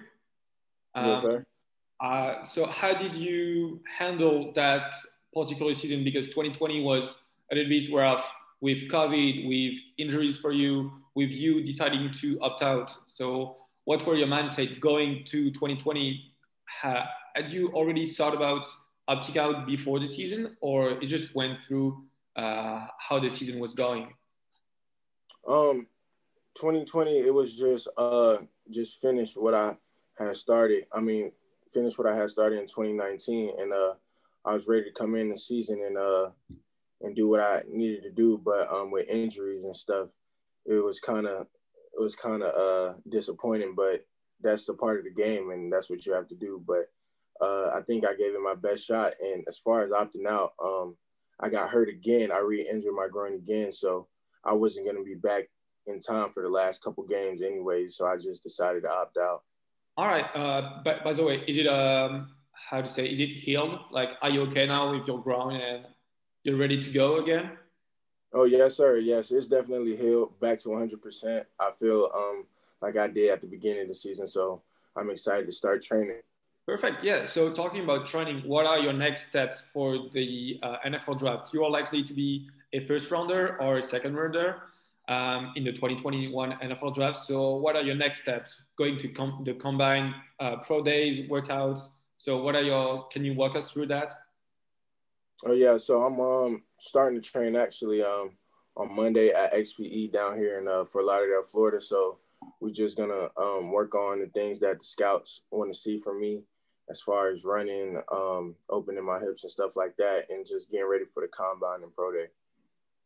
Um, 0.94 1.08
yes, 1.08 1.22
sir. 1.22 1.46
Uh, 2.00 2.44
so, 2.44 2.68
how 2.68 2.94
did 2.94 3.16
you 3.16 3.82
handle 3.98 4.52
that 4.54 4.94
particular 5.34 5.74
season? 5.74 6.04
Because 6.04 6.28
2020 6.28 6.84
was 6.84 7.16
a 7.52 7.56
little 7.56 7.70
bit 7.70 7.92
rough 7.94 8.24
with 8.62 8.90
COVID, 8.90 9.48
with 9.48 9.80
injuries 9.98 10.38
for 10.38 10.52
you, 10.52 10.92
with 11.16 11.32
you 11.32 11.64
deciding 11.64 12.12
to 12.22 12.40
opt 12.42 12.62
out. 12.62 12.94
So, 13.08 13.56
what 13.88 14.06
were 14.06 14.16
your 14.16 14.28
mindset 14.28 14.82
going 14.82 15.24
to 15.28 15.50
2020? 15.50 16.34
had 16.66 17.48
you 17.48 17.70
already 17.70 18.06
thought 18.06 18.36
about 18.36 18.66
opting 19.10 19.38
out 19.38 19.66
before 19.66 19.98
the 19.98 20.08
season, 20.08 20.58
or 20.60 20.90
it 20.90 21.06
just 21.06 21.34
went 21.34 21.64
through 21.64 22.04
uh, 22.36 22.86
how 23.00 23.18
the 23.18 23.30
season 23.30 23.60
was 23.60 23.74
going? 23.74 24.14
Um, 25.48 25.88
2020, 26.56 27.20
it 27.20 27.34
was 27.34 27.56
just 27.56 27.88
uh 27.98 28.40
just 28.70 29.00
finish 29.00 29.38
what 29.38 29.54
I 29.54 29.78
had 30.20 30.36
started. 30.36 30.88
I 30.92 31.00
mean, 31.00 31.32
finish 31.74 31.98
what 31.98 32.08
I 32.08 32.18
had 32.18 32.30
started 32.30 32.60
in 32.60 32.68
2019, 32.68 33.54
and 33.58 33.72
uh, 33.72 33.94
I 34.44 34.54
was 34.54 34.68
ready 34.68 34.84
to 34.84 34.92
come 34.92 35.16
in 35.16 35.30
the 35.30 35.38
season 35.38 35.82
and 35.88 35.98
uh 35.98 36.30
and 37.00 37.16
do 37.16 37.30
what 37.30 37.40
I 37.40 37.62
needed 37.72 38.04
to 38.04 38.12
do. 38.12 38.38
But 38.38 38.70
um, 38.70 38.92
with 38.92 39.08
injuries 39.08 39.64
and 39.64 39.76
stuff, 39.76 40.10
it 40.66 40.84
was 40.84 41.00
kind 41.00 41.26
of 41.26 41.48
it 41.98 42.02
was 42.02 42.16
kind 42.16 42.44
of 42.44 42.56
uh, 42.56 42.94
disappointing, 43.10 43.74
but 43.76 44.06
that's 44.42 44.66
the 44.66 44.74
part 44.74 45.00
of 45.00 45.06
the 45.06 45.12
game, 45.12 45.52
and 45.52 45.72
that's 45.72 45.90
what 45.90 46.06
you 46.06 46.14
have 46.14 46.28
to 46.28 46.36
do. 46.36 46.62
But 46.66 46.90
uh, 47.42 47.72
I 47.74 47.82
think 47.82 48.06
I 48.06 48.14
gave 48.14 48.36
it 48.36 48.42
my 48.42 48.56
best 48.56 48.86
shot. 48.86 49.16
And 49.22 49.44
as 49.48 49.58
far 49.58 49.84
as 49.84 49.92
opting 49.92 50.28
out, 50.28 50.54
um, 50.64 50.96
I 51.40 51.50
got 51.50 51.70
hurt 51.70 51.90
again. 51.90 52.32
I 52.32 52.40
re-injured 52.40 52.94
my 52.94 53.08
groin 53.08 53.34
again, 53.34 53.72
so 53.72 54.08
I 54.44 54.54
wasn't 54.54 54.86
going 54.86 54.98
to 54.98 55.04
be 55.04 55.16
back 55.16 55.46
in 55.88 56.00
time 56.00 56.32
for 56.34 56.44
the 56.44 56.50
last 56.50 56.84
couple 56.84 57.04
games 57.06 57.42
anyway. 57.42 57.88
So 57.88 58.06
I 58.08 58.18
just 58.18 58.44
decided 58.44 58.84
to 58.84 58.92
opt 58.92 59.18
out. 59.18 59.44
All 59.96 60.08
right. 60.08 60.26
Uh, 60.36 60.82
but 60.84 61.04
by 61.04 61.14
the 61.14 61.24
way, 61.24 61.44
is 61.48 61.58
it 61.58 61.68
um, 61.68 62.30
how 62.70 62.82
to 62.82 62.88
say? 62.88 63.08
Is 63.08 63.20
it 63.20 63.30
healed? 63.30 63.80
Like, 63.92 64.12
are 64.22 64.30
you 64.30 64.42
okay 64.44 64.68
now 64.68 64.92
with 64.92 65.08
your 65.08 65.22
groin 65.22 65.56
and 65.56 65.86
you're 66.44 66.58
ready 66.58 66.82
to 66.82 66.90
go 66.92 67.18
again? 67.18 67.52
Oh 68.38 68.44
yes, 68.44 68.76
sir. 68.78 68.98
Yes, 68.98 69.32
it's 69.32 69.48
definitely 69.48 69.96
healed 69.96 70.40
back 70.40 70.60
to 70.60 70.70
100. 70.70 71.02
percent 71.02 71.48
I 71.60 71.72
feel 71.80 72.12
um 72.14 72.46
like 72.84 72.96
I 72.96 73.08
did 73.08 73.32
at 73.32 73.42
the 73.42 73.48
beginning 73.48 73.82
of 73.84 73.88
the 73.88 73.96
season, 73.96 74.28
so 74.28 74.62
I'm 74.96 75.10
excited 75.10 75.48
to 75.48 75.52
start 75.52 75.82
training. 75.82 76.22
Perfect. 76.68 77.04
Yeah. 77.04 77.26
So 77.26 77.52
talking 77.52 77.84
about 77.84 78.06
training, 78.06 78.44
what 78.46 78.68
are 78.68 78.78
your 78.78 78.94
next 78.94 79.30
steps 79.30 79.64
for 79.74 80.10
the 80.14 80.60
uh, 80.62 80.76
NFL 80.86 81.18
draft? 81.18 81.52
You 81.52 81.64
are 81.64 81.72
likely 81.72 82.04
to 82.04 82.14
be 82.14 82.48
a 82.74 82.86
first 82.86 83.10
rounder 83.10 83.60
or 83.60 83.78
a 83.80 83.84
second 83.84 84.16
rounder 84.16 84.58
um, 85.08 85.54
in 85.56 85.64
the 85.64 85.72
2021 85.72 86.52
NFL 86.62 86.94
draft. 86.94 87.18
So 87.18 87.56
what 87.56 87.76
are 87.76 87.82
your 87.82 87.96
next 87.96 88.22
steps? 88.22 88.62
Going 88.78 89.00
to 89.00 89.08
com- 89.08 89.42
the 89.46 89.56
combine 89.56 90.14
uh, 90.40 90.58
pro 90.58 90.84
days, 90.84 91.28
workouts. 91.28 91.88
So 92.18 92.44
what 92.44 92.56
are 92.56 92.62
your? 92.62 93.08
Can 93.12 93.26
you 93.26 93.34
walk 93.34 93.56
us 93.56 93.72
through 93.72 93.88
that? 93.88 94.12
Oh 95.44 95.54
yeah. 95.54 95.78
So 95.78 96.04
I'm 96.04 96.20
um 96.20 96.64
starting 96.78 97.22
to 97.22 97.30
train 97.30 97.56
actually 97.56 98.04
um, 98.04 98.32
on 98.76 98.96
Monday 98.96 99.30
at 99.30 99.54
XPE 99.54 100.12
down 100.14 100.38
here 100.38 100.60
in 100.60 100.68
uh, 100.68 100.86
Fort 100.86 101.06
Lauderdale, 101.06 101.44
Florida. 101.48 101.82
So 101.82 102.20
we're 102.60 102.72
just 102.72 102.98
gonna 102.98 103.30
um, 103.38 103.72
work 103.72 103.96
on 103.96 104.20
the 104.20 104.28
things 104.28 104.60
that 104.60 104.80
the 104.80 104.86
scouts 104.86 105.42
want 105.52 105.72
to 105.74 105.78
see 105.78 105.98
from 105.98 106.20
me, 106.20 106.42
as 106.90 107.02
far 107.02 107.32
as 107.32 107.44
running, 107.44 108.02
um, 108.12 108.56
opening 108.70 109.06
my 109.06 109.20
hips 109.20 109.44
and 109.44 109.52
stuff 109.52 109.76
like 109.76 109.96
that, 109.98 110.26
and 110.30 110.46
just 110.46 110.72
getting 110.72 110.88
ready 110.88 111.06
for 111.14 111.22
the 111.22 111.28
combine 111.28 111.84
and 111.84 111.94
pro 111.96 112.12
day. 112.12 112.28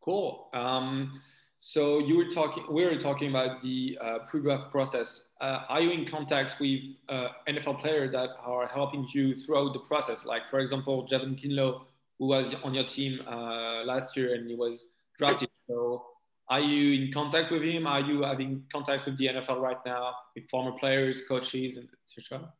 Cool. 0.02 0.50
Um, 0.54 1.22
so 1.64 2.00
you 2.00 2.18
were 2.18 2.26
talking, 2.26 2.66
we 2.72 2.84
were 2.86 2.98
talking 2.98 3.30
about 3.30 3.62
the 3.62 3.96
uh, 4.02 4.20
pre-draft 4.28 4.72
process. 4.72 5.26
Uh, 5.40 5.60
are 5.70 5.80
you 5.80 5.92
in 5.92 6.06
contact 6.06 6.60
with 6.60 6.80
uh, 7.08 7.28
NFL 7.48 7.82
players 7.82 8.12
that 8.14 8.30
are 8.44 8.66
helping 8.66 9.08
you 9.14 9.36
throughout 9.36 9.74
the 9.74 9.80
process? 9.82 10.26
Like, 10.26 10.42
for 10.50 10.60
example, 10.60 11.08
Javon 11.08 11.40
Kinlaw 11.40 11.84
who 12.22 12.28
was 12.28 12.54
on 12.64 12.76
your 12.76 12.84
team 12.84 13.20
uh, 13.28 13.84
last 13.84 14.16
year 14.16 14.36
and 14.36 14.48
he 14.48 14.56
was 14.56 14.86
drafted. 15.18 15.50
So 15.68 16.06
are 16.48 16.60
you 16.60 17.02
in 17.02 17.12
contact 17.12 17.52
with 17.52 17.64
him? 17.64 17.88
Are 17.88 18.00
you 18.00 18.22
having 18.22 18.64
contact 18.72 19.08
with 19.08 19.18
the 19.18 19.26
NFL 19.26 19.60
right 19.60 19.84
now 19.88 20.14
with 20.36 20.48
former 20.52 20.74
players, 20.74 21.24
coaches, 21.28 21.78
and 21.78 21.90
etc.? 22.06 22.54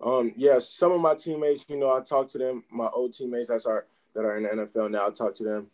Um, 0.00 0.32
yeah, 0.36 0.60
some 0.60 0.92
of 0.92 1.00
my 1.00 1.16
teammates, 1.16 1.64
you 1.68 1.76
know, 1.76 1.92
I 1.92 2.00
talk 2.00 2.28
to 2.28 2.38
them. 2.38 2.62
My 2.70 2.86
old 2.86 3.12
teammates 3.12 3.48
that 3.48 3.66
are 3.66 3.86
that 4.14 4.24
are 4.24 4.36
in 4.36 4.44
the 4.44 4.64
NFL 4.64 4.88
now, 4.92 5.08
I 5.08 5.10
talk 5.10 5.34
to 5.36 5.44
them 5.44 5.66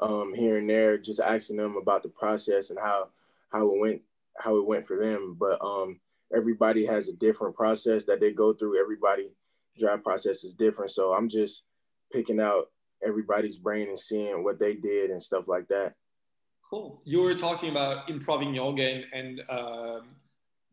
um, 0.00 0.32
here 0.32 0.58
and 0.58 0.70
there, 0.70 0.96
just 0.96 1.18
asking 1.18 1.56
them 1.56 1.76
about 1.76 2.04
the 2.04 2.08
process 2.08 2.70
and 2.70 2.78
how 2.78 3.08
how 3.50 3.68
it 3.68 3.80
went 3.80 4.02
how 4.36 4.56
it 4.58 4.66
went 4.66 4.86
for 4.86 4.96
them. 4.96 5.36
But 5.36 5.60
um, 5.60 5.98
everybody 6.32 6.86
has 6.86 7.08
a 7.08 7.14
different 7.14 7.56
process 7.56 8.04
that 8.04 8.20
they 8.20 8.30
go 8.30 8.52
through. 8.52 8.80
Everybody 8.80 9.30
draft 9.76 10.04
process 10.04 10.44
is 10.44 10.54
different. 10.54 10.92
So 10.92 11.12
I'm 11.12 11.28
just 11.28 11.64
picking 12.12 12.40
out 12.40 12.70
everybody's 13.04 13.58
brain 13.58 13.88
and 13.88 13.98
seeing 13.98 14.42
what 14.42 14.58
they 14.58 14.74
did 14.74 15.10
and 15.10 15.22
stuff 15.22 15.46
like 15.46 15.68
that. 15.68 15.94
Cool. 16.68 17.00
You 17.04 17.20
were 17.20 17.34
talking 17.34 17.70
about 17.70 18.10
improving 18.10 18.54
your 18.54 18.74
game 18.74 19.04
and 19.12 19.42
um, 19.48 20.08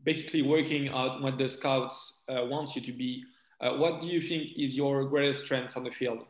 basically 0.03 0.41
working 0.41 0.89
out 0.89 1.21
what 1.21 1.37
the 1.37 1.47
scouts 1.47 2.21
uh, 2.27 2.45
wants 2.45 2.75
you 2.75 2.81
to 2.81 2.91
be. 2.91 3.23
Uh, 3.61 3.77
what 3.77 4.01
do 4.01 4.07
you 4.07 4.21
think 4.21 4.51
is 4.57 4.75
your 4.75 5.05
greatest 5.05 5.45
strength 5.45 5.77
on 5.77 5.83
the 5.83 5.91
field? 5.91 6.25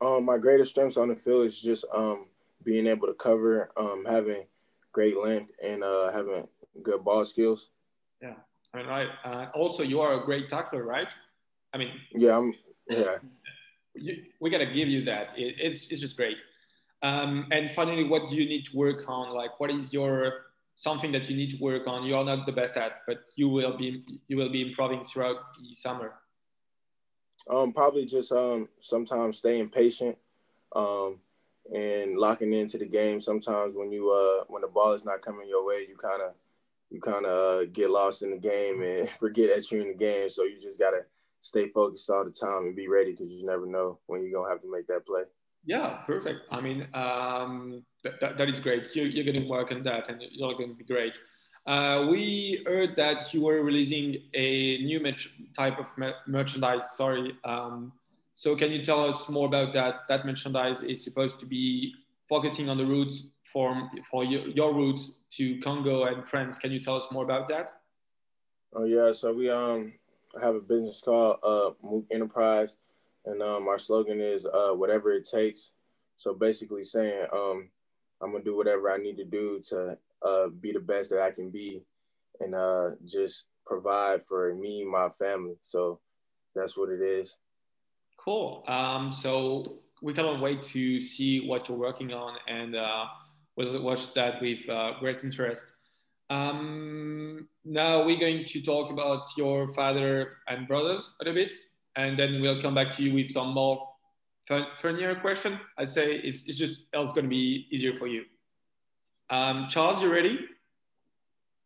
Um, 0.00 0.24
my 0.24 0.38
greatest 0.38 0.70
strengths 0.70 0.96
on 0.96 1.08
the 1.08 1.16
field 1.16 1.46
is 1.46 1.60
just 1.60 1.84
um, 1.94 2.26
being 2.62 2.86
able 2.86 3.06
to 3.06 3.14
cover, 3.14 3.70
um, 3.76 4.04
having 4.08 4.44
great 4.92 5.16
length, 5.16 5.52
and 5.62 5.84
uh, 5.84 6.12
having 6.12 6.46
good 6.82 7.04
ball 7.04 7.24
skills. 7.24 7.68
Yeah, 8.20 8.34
I 8.72 8.78
mean, 8.78 8.86
right. 8.86 9.08
Uh, 9.24 9.46
also, 9.54 9.82
you 9.82 10.00
are 10.00 10.20
a 10.20 10.24
great 10.24 10.48
tackler, 10.48 10.84
right? 10.84 11.12
I 11.72 11.78
mean, 11.78 11.90
yeah, 12.12 12.36
I'm. 12.36 12.54
Yeah, 12.88 13.16
you, 13.94 14.24
we 14.40 14.50
gotta 14.50 14.66
give 14.66 14.88
you 14.88 15.02
that. 15.04 15.36
It, 15.38 15.56
it's 15.58 15.86
it's 15.90 16.00
just 16.00 16.16
great. 16.16 16.36
Um, 17.02 17.48
and 17.50 17.70
finally, 17.70 18.04
what 18.04 18.30
do 18.30 18.34
you 18.36 18.48
need 18.48 18.64
to 18.66 18.76
work 18.76 19.04
on? 19.08 19.30
Like, 19.30 19.60
what 19.60 19.70
is 19.70 19.92
your 19.92 20.46
something 20.76 21.12
that 21.12 21.28
you 21.28 21.36
need 21.36 21.50
to 21.50 21.62
work 21.62 21.86
on? 21.86 22.04
You 22.04 22.16
are 22.16 22.24
not 22.24 22.46
the 22.46 22.52
best 22.52 22.76
at, 22.76 23.02
but 23.06 23.24
you 23.36 23.48
will 23.48 23.76
be 23.76 24.04
you 24.28 24.36
will 24.36 24.50
be 24.50 24.68
improving 24.68 25.04
throughout 25.04 25.36
the 25.60 25.74
summer. 25.74 26.14
Um, 27.48 27.72
probably 27.72 28.06
just 28.06 28.32
um 28.32 28.68
sometimes 28.80 29.38
staying 29.38 29.68
patient, 29.68 30.16
um, 30.74 31.18
and 31.74 32.16
locking 32.16 32.52
into 32.52 32.78
the 32.78 32.86
game. 32.86 33.20
Sometimes 33.20 33.74
when 33.76 33.92
you 33.92 34.10
uh 34.10 34.44
when 34.48 34.62
the 34.62 34.68
ball 34.68 34.92
is 34.92 35.04
not 35.04 35.20
coming 35.20 35.48
your 35.48 35.66
way, 35.66 35.86
you 35.88 35.96
kind 35.96 36.22
of 36.22 36.32
you 36.90 37.00
kind 37.00 37.26
of 37.26 37.62
uh, 37.62 37.64
get 37.72 37.90
lost 37.90 38.22
in 38.22 38.30
the 38.30 38.38
game 38.38 38.82
and 38.82 39.08
forget 39.20 39.50
that 39.54 39.70
you're 39.70 39.82
in 39.82 39.88
the 39.88 39.94
game. 39.94 40.30
So 40.30 40.44
you 40.44 40.58
just 40.58 40.78
gotta 40.78 41.04
stay 41.44 41.68
focused 41.68 42.08
all 42.08 42.24
the 42.24 42.30
time 42.30 42.64
and 42.64 42.74
be 42.74 42.88
ready 42.88 43.12
because 43.12 43.30
you 43.30 43.44
never 43.44 43.66
know 43.66 43.98
when 44.06 44.22
you're 44.22 44.32
gonna 44.32 44.48
have 44.48 44.62
to 44.62 44.70
make 44.70 44.86
that 44.86 45.04
play. 45.06 45.24
Yeah, 45.66 45.98
perfect. 46.06 46.40
I 46.50 46.60
mean, 46.60 46.88
um, 46.94 47.84
that, 48.02 48.18
that, 48.20 48.38
that 48.38 48.48
is 48.48 48.60
great. 48.60 48.96
You, 48.96 49.04
you're 49.04 49.24
going 49.24 49.42
to 49.42 49.48
work 49.48 49.72
on 49.72 49.82
that 49.84 50.10
and 50.10 50.22
you're 50.30 50.52
going 50.52 50.68
to 50.68 50.74
be 50.74 50.84
great. 50.84 51.16
Uh, 51.66 52.06
we 52.10 52.62
heard 52.66 52.94
that 52.96 53.32
you 53.32 53.40
were 53.40 53.62
releasing 53.62 54.22
a 54.34 54.78
new 54.78 55.00
type 55.56 55.78
of 55.78 55.86
merchandise. 56.26 56.90
Sorry. 56.94 57.32
Um, 57.44 57.92
so 58.34 58.54
can 58.54 58.72
you 58.72 58.84
tell 58.84 59.08
us 59.08 59.26
more 59.30 59.46
about 59.46 59.72
that? 59.72 60.02
That 60.08 60.26
merchandise 60.26 60.82
is 60.82 61.02
supposed 61.02 61.40
to 61.40 61.46
be 61.46 61.94
focusing 62.28 62.68
on 62.68 62.76
the 62.76 62.84
routes 62.84 63.22
for, 63.50 63.90
for 64.10 64.22
your, 64.22 64.46
your 64.48 64.74
routes 64.74 65.12
to 65.36 65.58
Congo 65.60 66.04
and 66.04 66.28
France. 66.28 66.58
Can 66.58 66.72
you 66.72 66.80
tell 66.80 66.96
us 66.96 67.04
more 67.10 67.24
about 67.24 67.48
that? 67.48 67.70
Oh 68.74 68.84
yeah, 68.84 69.12
so 69.12 69.32
we 69.32 69.48
um 69.48 69.94
have 70.42 70.54
a 70.54 70.60
business 70.60 71.00
called 71.00 71.38
uh 71.42 71.70
Enterprise, 72.10 72.76
and 73.24 73.42
um 73.42 73.68
our 73.68 73.78
slogan 73.78 74.20
is 74.20 74.46
uh 74.46 74.72
whatever 74.72 75.12
it 75.12 75.28
takes. 75.28 75.72
So 76.16 76.34
basically 76.34 76.84
saying 76.84 77.26
um 77.32 77.70
I'm 78.24 78.32
gonna 78.32 78.42
do 78.42 78.56
whatever 78.56 78.90
I 78.90 78.96
need 78.96 79.16
to 79.18 79.24
do 79.24 79.60
to 79.68 79.98
uh, 80.24 80.48
be 80.48 80.72
the 80.72 80.80
best 80.80 81.10
that 81.10 81.20
I 81.20 81.30
can 81.30 81.50
be, 81.50 81.82
and 82.40 82.54
uh, 82.54 82.90
just 83.04 83.46
provide 83.66 84.24
for 84.24 84.54
me, 84.54 84.84
my 84.84 85.10
family. 85.18 85.56
So 85.62 86.00
that's 86.54 86.76
what 86.76 86.88
it 86.88 87.02
is. 87.02 87.36
Cool. 88.16 88.64
Um, 88.66 89.12
so 89.12 89.80
we 90.00 90.14
cannot 90.14 90.40
wait 90.40 90.62
to 90.62 91.00
see 91.00 91.46
what 91.46 91.68
you're 91.68 91.78
working 91.78 92.14
on, 92.14 92.38
and 92.48 92.74
uh, 92.74 93.04
we'll 93.56 93.82
watch 93.82 94.14
that 94.14 94.40
with 94.40 94.66
uh, 94.70 94.92
great 95.00 95.22
interest. 95.22 95.73
Um, 96.30 97.48
now 97.64 98.04
we're 98.04 98.18
going 98.18 98.44
to 98.46 98.62
talk 98.62 98.90
about 98.90 99.28
your 99.36 99.72
father 99.74 100.38
and 100.48 100.66
brothers 100.66 101.10
a 101.20 101.24
little 101.24 101.42
bit, 101.42 101.54
and 101.96 102.18
then 102.18 102.40
we'll 102.40 102.62
come 102.62 102.74
back 102.74 102.94
to 102.96 103.02
you 103.02 103.14
with 103.14 103.30
some 103.30 103.52
more 103.54 103.88
funnier 104.82 105.14
question. 105.16 105.58
I'd 105.78 105.88
say 105.88 106.16
it's, 106.16 106.44
it's 106.46 106.58
just 106.58 106.82
else 106.92 107.12
going 107.12 107.24
to 107.24 107.30
be 107.30 107.66
easier 107.70 107.94
for 107.96 108.06
you. 108.06 108.24
Um, 109.30 109.66
Charles, 109.68 110.02
you 110.02 110.12
ready? 110.12 110.40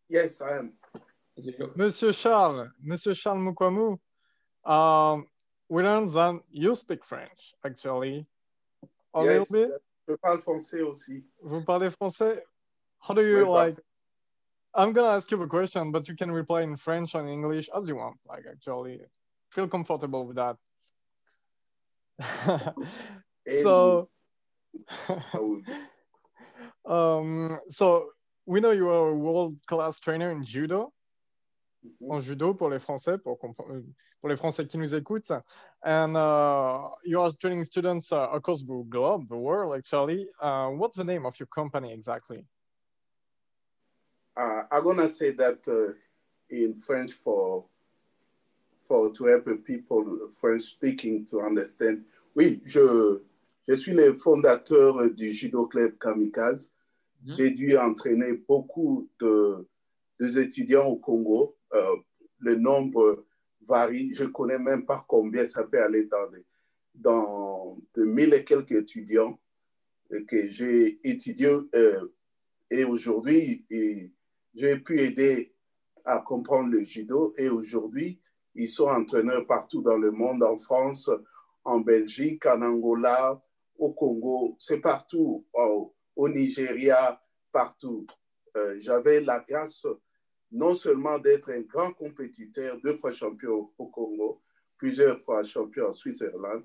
Yes, 0.09 0.41
I 0.41 0.59
am. 0.59 0.73
Monsieur 1.77 2.13
Charles, 2.13 2.69
Monsieur 2.83 3.15
Charles 3.15 3.41
Mukuamu, 3.41 3.99
um, 4.65 5.27
we 5.69 5.83
learned 5.83 6.11
that 6.11 6.41
you 6.51 6.75
speak 6.75 7.05
French, 7.05 7.55
actually. 7.65 8.27
A 9.15 9.25
yes, 9.25 9.51
little 9.51 9.69
bit. 9.69 9.83
Je 10.09 10.17
parle 10.17 10.39
français 10.39 10.83
aussi. 10.83 11.23
Vous 11.43 11.63
parlez 11.63 11.91
français? 11.91 12.41
How 13.01 13.15
do 13.15 13.25
you 13.25 13.45
like? 13.49 13.77
I'm 14.75 14.93
gonna 14.93 15.09
ask 15.09 15.31
you 15.31 15.43
a 15.43 15.47
question, 15.49 15.91
but 15.93 16.09
you 16.09 16.15
can 16.15 16.31
reply 16.31 16.63
in 16.63 16.77
French 16.77 17.15
or 17.15 17.23
in 17.23 17.29
English 17.29 17.69
as 17.77 17.89
you 17.89 17.97
want. 17.97 18.19
Like, 18.27 18.45
actually, 18.51 19.01
feel 19.51 19.69
comfortable 19.69 20.27
with 20.27 20.37
that. 20.37 20.57
so, 23.63 24.09
um, 26.87 27.59
so 27.69 28.11
we 28.47 28.61
know 28.61 28.71
you 28.71 28.89
are 28.89 29.09
a 29.09 29.17
world-class 29.17 30.01
trainer 30.01 30.31
in 30.31 30.45
judo. 30.45 30.93
Mm-hmm. 31.85 32.13
En 32.13 32.21
judo 32.21 32.55
pour 32.55 32.71
les 32.71 32.79
Français, 32.79 33.23
pour, 33.23 33.39
euh, 33.43 33.83
pour 34.21 34.29
les 34.29 34.37
Français 34.37 34.69
qui 34.69 34.79
nous 34.79 34.95
écoutent. 34.95 35.43
And 35.85 36.17
uh, 36.17 36.89
you 37.05 37.21
are 37.21 37.31
training 37.33 37.65
students 37.65 38.11
uh, 38.13 38.29
across 38.33 38.63
the 38.63 38.85
globe, 38.89 39.29
the 39.29 39.37
world 39.37 39.77
actually. 39.77 40.27
Uh, 40.41 40.71
what's 40.71 40.97
the 40.97 41.05
name 41.05 41.25
of 41.25 41.39
your 41.39 41.47
company 41.47 41.93
exactly? 41.93 42.45
Uh, 44.39 44.63
I'm 44.71 44.85
gonna 44.85 45.09
say 45.09 45.33
that 45.33 45.67
uh, 45.67 45.95
in 46.49 46.75
French 46.75 47.13
for 47.13 47.65
for 48.87 49.13
to 49.13 49.25
help 49.27 49.49
people 49.65 50.31
French 50.31 50.63
speaking 50.63 51.25
to 51.27 51.41
understand. 51.41 52.05
Oui, 52.37 52.61
je, 52.65 53.21
je 53.67 53.75
suis 53.75 53.93
le 53.93 54.15
fondateur 54.15 55.11
du 55.11 55.33
Judo 55.33 55.67
Club 55.67 55.99
Kamikaze. 55.99 56.73
Mm 57.25 57.31
-hmm. 57.31 57.37
J'ai 57.37 57.51
dû 57.51 57.77
entraîner 57.77 58.33
beaucoup 58.49 59.09
de, 59.19 59.67
de 60.21 60.39
étudiants 60.39 60.87
au 60.87 60.97
Congo. 60.97 61.57
Euh, 61.75 61.97
le 62.39 62.55
nombre 62.55 63.25
varie. 63.67 64.15
Je 64.15 64.25
ne 64.25 64.31
connais 64.31 64.59
même 64.59 64.87
pas 64.87 65.05
combien 65.09 65.47
ça 65.47 65.65
peut 65.65 65.83
aller 65.83 66.05
dans, 66.05 66.31
des, 66.31 66.45
dans 66.95 67.77
de 67.95 68.05
mille 68.05 68.35
et 68.35 68.45
quelques 68.45 68.73
étudiants 68.73 69.39
que 70.29 70.47
j'ai 70.47 71.01
étudié. 71.03 71.49
Euh, 71.75 72.07
et 72.71 72.85
aujourd'hui, 72.85 73.65
j'ai 74.59 74.77
pu 74.79 74.99
aider 74.99 75.55
à 76.05 76.19
comprendre 76.19 76.71
le 76.71 76.83
judo. 76.83 77.33
Et 77.37 77.49
aujourd'hui, 77.49 78.21
ils 78.55 78.69
sont 78.69 78.89
entraîneurs 78.89 79.47
partout 79.47 79.83
dans 79.83 79.97
le 79.97 80.11
monde, 80.11 80.43
en 80.43 80.57
France, 80.57 81.11
en 81.65 81.81
Belgique, 81.81 82.45
en 82.47 82.63
Angola, 82.63 83.41
au 83.77 83.93
Congo, 83.93 84.57
c'est 84.59 84.81
partout, 84.81 85.47
au, 85.53 86.29
Nigeria, 86.29 87.23
partout. 87.53 88.07
Euh, 88.57 88.75
J'avais 88.79 89.21
la 89.21 89.39
grâce 89.41 89.87
non 90.51 90.75
seulement 90.75 91.19
d'être 91.19 91.51
un 91.51 91.61
grand 91.61 91.93
compétiteur, 91.93 92.81
deux 92.83 92.95
fois 92.95 93.13
champion 93.13 93.71
au 93.79 93.87
Congo, 93.87 94.43
plusieurs 94.77 95.21
fois 95.21 95.45
champion 95.45 95.89
en 95.89 95.93
Suisse-Irlande, 95.93 96.65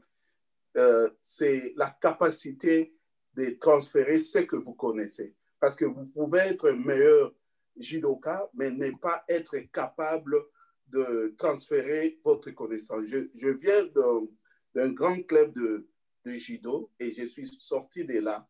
euh, 0.78 1.10
c'est 1.22 1.74
la 1.76 1.92
capacité 2.02 2.96
de 3.36 3.58
transférer 3.60 4.18
ce 4.18 4.40
que 4.40 4.56
vous 4.56 4.74
connaissez. 4.74 5.36
Parce 5.60 5.76
que 5.76 5.86
vous 5.86 6.06
pouvez 6.06 6.40
être 6.40 6.72
meilleur 6.72 7.34
judoka, 7.78 8.50
mais 8.54 8.72
ne 8.72 8.92
pas 8.92 9.24
être 9.28 9.58
capable 9.72 10.36
de 10.88 11.34
transférer 11.38 12.20
votre 12.24 12.52
connaissance. 12.52 13.06
Je, 13.06 13.30
je 13.34 13.50
viens 13.50 13.86
d'un 14.76 14.90
grand 14.92 15.22
club 15.24 15.54
de, 15.54 15.88
de, 16.26 16.32
judo 16.34 16.92
et 17.00 17.12
je 17.12 17.26
suis 17.26 17.48
sorti 17.48 18.06
de 18.06 18.20
là 18.20 18.48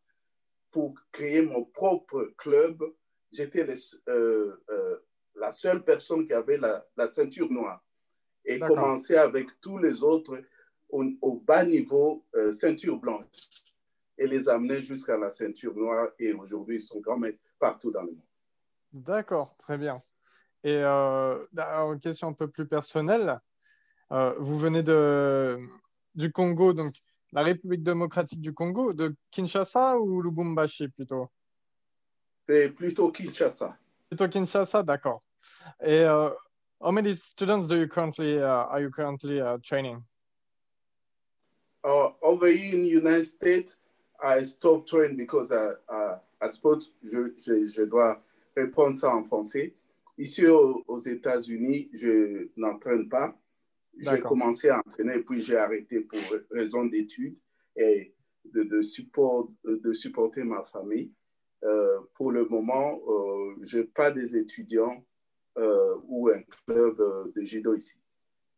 pour 0.71 0.95
créer 1.11 1.41
mon 1.41 1.63
propre 1.63 2.33
club. 2.37 2.83
J'étais 3.31 3.65
euh, 4.09 4.55
euh, 4.69 4.97
la 5.35 5.51
seule 5.51 5.83
personne 5.83 6.27
qui 6.27 6.33
avait 6.33 6.57
la, 6.57 6.85
la 6.97 7.07
ceinture 7.07 7.51
noire 7.51 7.83
et 8.45 8.59
commencer 8.59 9.15
avec 9.15 9.47
tous 9.61 9.77
les 9.77 10.03
autres 10.03 10.41
au, 10.89 11.05
au 11.21 11.35
bas 11.39 11.63
niveau, 11.63 12.23
euh, 12.35 12.51
ceinture 12.51 12.97
blanche, 12.97 13.25
et 14.17 14.27
les 14.27 14.47
amener 14.47 14.81
jusqu'à 14.81 15.17
la 15.17 15.31
ceinture 15.31 15.75
noire. 15.75 16.09
Et 16.19 16.33
aujourd'hui, 16.33 16.75
ils 16.75 16.81
sont 16.81 16.99
grands 16.99 17.17
maîtres 17.17 17.39
partout 17.57 17.91
dans 17.91 18.03
le 18.03 18.11
monde. 18.11 18.32
D'accord, 18.93 19.55
très 19.57 19.77
bien. 19.77 19.99
Et 20.63 20.77
euh, 20.77 21.43
une 21.57 21.99
question 21.99 22.27
un 22.27 22.33
peu 22.33 22.47
plus 22.47 22.67
personnelle, 22.67 23.37
euh, 24.11 24.33
vous 24.37 24.57
venez 24.57 24.83
de, 24.83 25.59
du 26.13 26.31
Congo, 26.31 26.73
donc 26.73 26.95
la 27.31 27.41
République 27.41 27.81
démocratique 27.81 28.39
du 28.39 28.53
Congo, 28.53 28.93
de 28.93 29.15
Kinshasa 29.31 29.97
ou 29.97 30.21
Lubumbashi 30.21 30.87
plutôt? 30.89 31.27
C'est 32.47 32.69
plutôt 32.69 33.11
Kinshasa. 33.11 33.75
Plutôt 34.09 34.29
Kinshasa, 34.29 34.83
d'accord. 34.83 35.23
Et 35.81 36.03
uh, 36.03 36.29
how 36.79 36.91
many 36.91 37.15
students 37.15 37.67
do 37.67 37.75
you 37.75 37.87
currently 37.87 38.37
uh, 38.37 38.67
are 38.69 38.79
you 38.79 38.91
currently 38.91 39.41
uh, 39.41 39.57
training? 39.63 40.03
Uh, 41.83 42.11
over 42.21 42.47
here 42.47 42.75
in 42.75 42.83
the 42.83 42.89
United 42.89 43.25
States, 43.25 43.77
I 44.23 44.43
stopped 44.43 44.87
training 44.87 45.17
because 45.17 45.51
I, 45.51 45.71
I, 45.89 46.15
I 46.41 46.47
suppose 46.47 46.91
je, 47.03 47.33
je, 47.41 47.67
je 47.67 47.85
dois 47.85 48.21
répondre 48.55 48.97
ça 48.97 49.15
en 49.15 49.23
français. 49.23 49.75
ici 50.17 50.45
aux, 50.47 50.83
aux 50.87 50.97
États-Unis, 50.97 51.89
je 51.93 52.49
n'entraîne 52.55 53.09
pas. 53.09 53.35
J'ai 53.97 54.19
commencé 54.21 54.69
à 54.69 54.79
entraîner, 54.79 55.19
puis 55.19 55.41
j'ai 55.41 55.57
arrêté 55.57 56.01
pour 56.01 56.19
raison 56.51 56.85
d'études 56.85 57.37
et 57.75 58.13
de, 58.45 58.63
de, 58.63 58.81
support, 58.81 59.49
de 59.63 59.93
supporter 59.93 60.43
ma 60.43 60.63
famille. 60.63 61.11
Euh, 61.63 61.99
pour 62.15 62.31
le 62.31 62.45
moment, 62.45 62.99
euh, 63.07 63.55
je 63.61 63.79
n'ai 63.79 63.83
pas 63.85 64.11
des 64.11 64.35
étudiants 64.35 65.03
euh, 65.57 65.95
ou 66.07 66.29
un 66.29 66.41
club 66.65 66.97
de 67.35 67.41
judo 67.43 67.75
ici. 67.75 68.01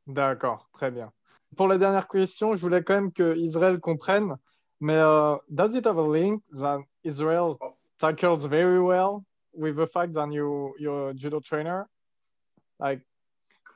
D'accord, 0.07 0.69
très 0.71 0.91
bien. 0.91 1.11
Pour 1.55 1.67
la 1.67 1.77
dernière 1.77 2.07
question, 2.07 2.55
je 2.55 2.61
voulais 2.61 2.83
quand 2.83 2.95
même 2.95 3.11
que 3.11 3.35
Israël 3.37 3.79
comprenne, 3.79 4.35
mais 4.79 4.97
uh, 4.97 5.37
does 5.49 5.75
it 5.75 5.85
have 5.85 5.97
a 5.97 6.07
link 6.07 6.43
that 6.51 6.79
Israel 7.03 7.57
tackles 7.97 8.45
very 8.45 8.79
well? 8.79 9.23
With 9.55 9.77
the 9.77 9.87
fact 9.87 10.13
that 10.13 10.31
you 10.31 10.75
you're 10.77 11.09
a 11.09 11.13
judo 11.13 11.39
trainer? 11.39 11.87
Like, 12.79 13.01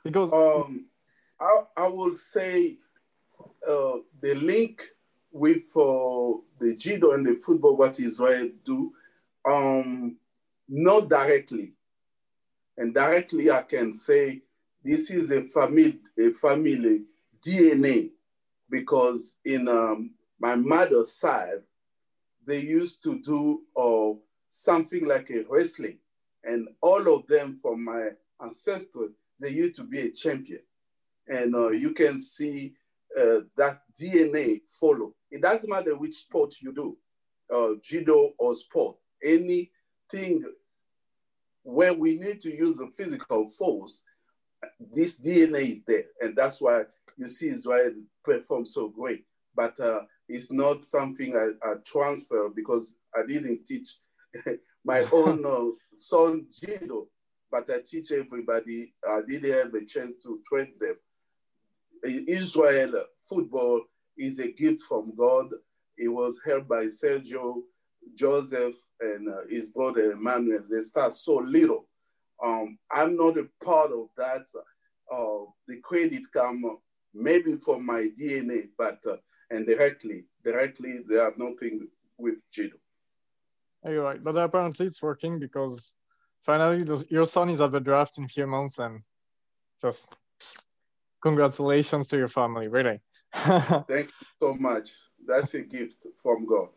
because 0.04 0.34
um, 0.34 0.86
I, 1.40 1.64
I 1.78 1.88
will 1.88 2.16
say 2.16 2.78
uh, 3.68 3.98
the 4.22 4.36
link 4.36 4.84
with 5.32 5.64
uh, 5.76 6.38
the 6.60 6.76
judo 6.78 7.12
and 7.12 7.26
the 7.26 7.36
football, 7.36 7.78
what 7.78 8.00
Israel 8.00 8.50
do, 8.64 8.94
um, 9.46 10.18
not 10.68 11.10
directly. 11.10 11.74
And 12.78 12.94
directly, 12.94 13.52
I 13.52 13.62
can 13.62 13.94
say 13.94 14.42
this 14.84 15.10
is 15.12 15.32
a 15.32 15.44
family, 15.44 16.00
a 16.18 16.32
family 16.32 17.04
DNA, 17.42 18.12
because 18.70 19.38
in 19.46 19.68
um, 19.68 20.12
my 20.40 20.56
mother's 20.56 21.14
side, 21.14 21.64
they 22.46 22.60
used 22.60 23.04
to 23.04 23.20
do 23.20 23.62
uh, 23.76 24.18
something 24.50 25.06
like 25.06 25.30
a 25.30 25.44
wrestling, 25.50 25.98
and 26.44 26.68
all 26.82 27.14
of 27.14 27.28
them 27.28 27.56
from 27.56 27.86
my 27.86 28.10
ancestors, 28.42 29.12
they 29.40 29.50
used 29.50 29.76
to 29.76 29.84
be 29.84 30.00
a 30.00 30.12
champion 30.12 30.62
and 31.30 31.56
uh, 31.56 31.70
you 31.70 31.94
can 31.94 32.18
see 32.18 32.74
uh, 33.18 33.42
that 33.56 33.82
DNA 33.98 34.62
follow. 34.68 35.14
It 35.32 35.42
doesn't 35.42 35.70
matter 35.70 35.96
which 35.96 36.16
sport 36.16 36.56
you 36.60 36.74
do, 36.74 36.98
uh, 37.54 37.76
judo 37.82 38.34
or 38.38 38.56
sport, 38.56 38.98
anything 39.24 40.44
where 41.64 41.94
we 41.94 42.18
need 42.18 42.42
to 42.42 42.56
use 42.56 42.80
a 42.80 42.88
physical 42.88 43.48
force, 43.48 44.04
this 44.94 45.22
DNA 45.22 45.72
is 45.72 45.84
there. 45.84 46.06
And 46.20 46.36
that's 46.36 46.60
why 46.60 46.84
you 47.16 47.28
see 47.28 47.50
Israel 47.50 47.94
perform 48.24 48.66
so 48.66 48.90
great. 48.90 49.26
But 49.56 49.80
uh, 49.80 50.02
it's 50.28 50.52
not 50.52 50.86
something 50.86 51.36
I, 51.36 51.50
I, 51.68 51.76
transfer 51.86 52.50
because 52.50 52.96
I 53.16 53.26
didn't 53.28 53.66
teach 53.66 53.98
my 54.86 55.06
own 55.12 55.46
uh, 55.46 55.72
son 55.94 56.46
judo, 56.52 57.08
but 57.52 57.70
I 57.70 57.80
teach 57.86 58.12
everybody. 58.12 58.94
I 59.08 59.22
didn't 59.28 59.54
have 59.54 59.74
a 59.74 59.86
chance 59.86 60.16
to 60.24 60.40
train 60.48 60.74
them. 60.80 60.96
Israel 62.04 63.04
football 63.28 63.82
is 64.18 64.40
a 64.40 64.52
gift 64.52 64.82
from 64.88 65.14
God. 65.18 65.50
It 65.98 66.08
was 66.08 66.40
held 66.46 66.68
by 66.68 66.86
Sergio, 66.86 67.62
Joseph, 68.16 68.76
and 69.02 69.30
uh, 69.30 69.42
his 69.50 69.72
brother 69.72 70.12
Emmanuel. 70.12 70.64
They 70.70 70.80
start 70.80 71.14
so 71.14 71.36
little. 71.36 71.88
Um, 72.42 72.78
I'm 72.90 73.18
not 73.18 73.38
a 73.38 73.48
part 73.64 73.92
of 73.92 74.08
that. 74.16 74.46
Uh, 75.12 75.52
the 75.68 75.78
credit 75.84 76.26
come 76.32 76.78
maybe 77.14 77.58
from 77.58 77.86
my 77.86 78.08
DNA, 78.18 78.70
but 78.78 79.00
uh, 79.06 79.18
and 79.52 79.66
directly, 79.66 80.26
directly 80.44 81.00
they 81.10 81.16
have 81.16 81.38
nothing 81.38 81.88
with 82.18 82.42
judo. 82.52 82.78
You're 83.86 84.04
right, 84.04 84.24
but 84.24 84.36
apparently 84.38 84.88
it's 84.88 85.02
working 85.02 85.40
because 85.40 85.96
finally 86.42 86.86
your 87.10 87.26
son 87.26 87.50
is 87.50 87.62
at 87.62 87.72
the 87.72 87.80
draft 87.80 88.18
in 88.18 88.26
a 88.26 88.28
few 88.28 88.46
months 88.46 88.80
and 88.80 89.02
just 89.82 90.16
congratulations 91.22 92.10
to 92.10 92.18
your 92.18 92.28
family, 92.28 92.68
really. 92.68 93.00
Thank 93.34 94.12
you 94.20 94.28
so 94.42 94.54
much. 94.54 94.92
That's 95.26 95.54
a 95.54 95.62
gift 95.62 96.08
from 96.18 96.46
God. 96.46 96.70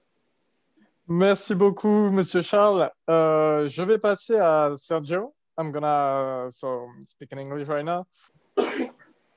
Merci 1.09 1.55
beaucoup, 1.55 2.11
Monsieur 2.13 2.43
Charles. 2.43 2.91
Uh, 3.09 3.67
je 3.67 3.83
vais 3.85 3.99
passer 3.99 4.37
à 4.37 4.77
Sergio. 4.79 5.33
I'm 5.59 5.73
gonna 5.73 6.51
so 6.51 6.89
speak 7.05 7.33
in 7.33 7.39
English 7.39 7.67
right 7.69 7.85
now. 7.85 8.07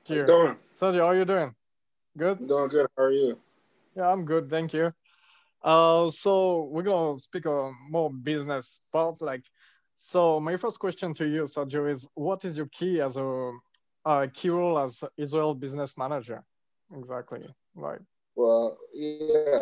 Here. 0.04 0.26
How 0.26 0.26
doing? 0.26 0.56
Sergio, 0.74 1.00
how 1.00 1.06
are 1.06 1.16
you 1.16 1.24
doing? 1.24 1.52
Good. 2.16 2.38
I'm 2.38 2.46
doing 2.46 2.68
good. 2.68 2.86
How 2.96 3.04
are 3.04 3.12
you? 3.12 3.38
Yeah, 3.96 4.08
I'm 4.08 4.24
good. 4.24 4.48
Thank 4.48 4.72
you. 4.72 4.92
Uh, 5.66 6.08
so 6.08 6.68
we're 6.70 6.84
gonna 6.84 7.18
speak 7.18 7.44
a 7.44 7.72
more 7.90 8.08
business 8.08 8.82
part. 8.92 9.20
Like, 9.20 9.44
so 9.96 10.38
my 10.38 10.56
first 10.56 10.78
question 10.78 11.12
to 11.14 11.26
you, 11.26 11.42
Sergio, 11.42 11.90
is 11.90 12.08
what 12.14 12.44
is 12.44 12.56
your 12.56 12.68
key 12.68 13.00
as 13.00 13.16
a 13.16 13.50
uh, 14.04 14.28
key 14.32 14.50
role 14.50 14.78
as 14.78 15.02
Israel 15.16 15.54
business 15.54 15.98
manager? 15.98 16.44
Exactly. 16.96 17.40
Right. 17.74 17.98
Well, 18.36 18.78
yeah, 18.94 19.58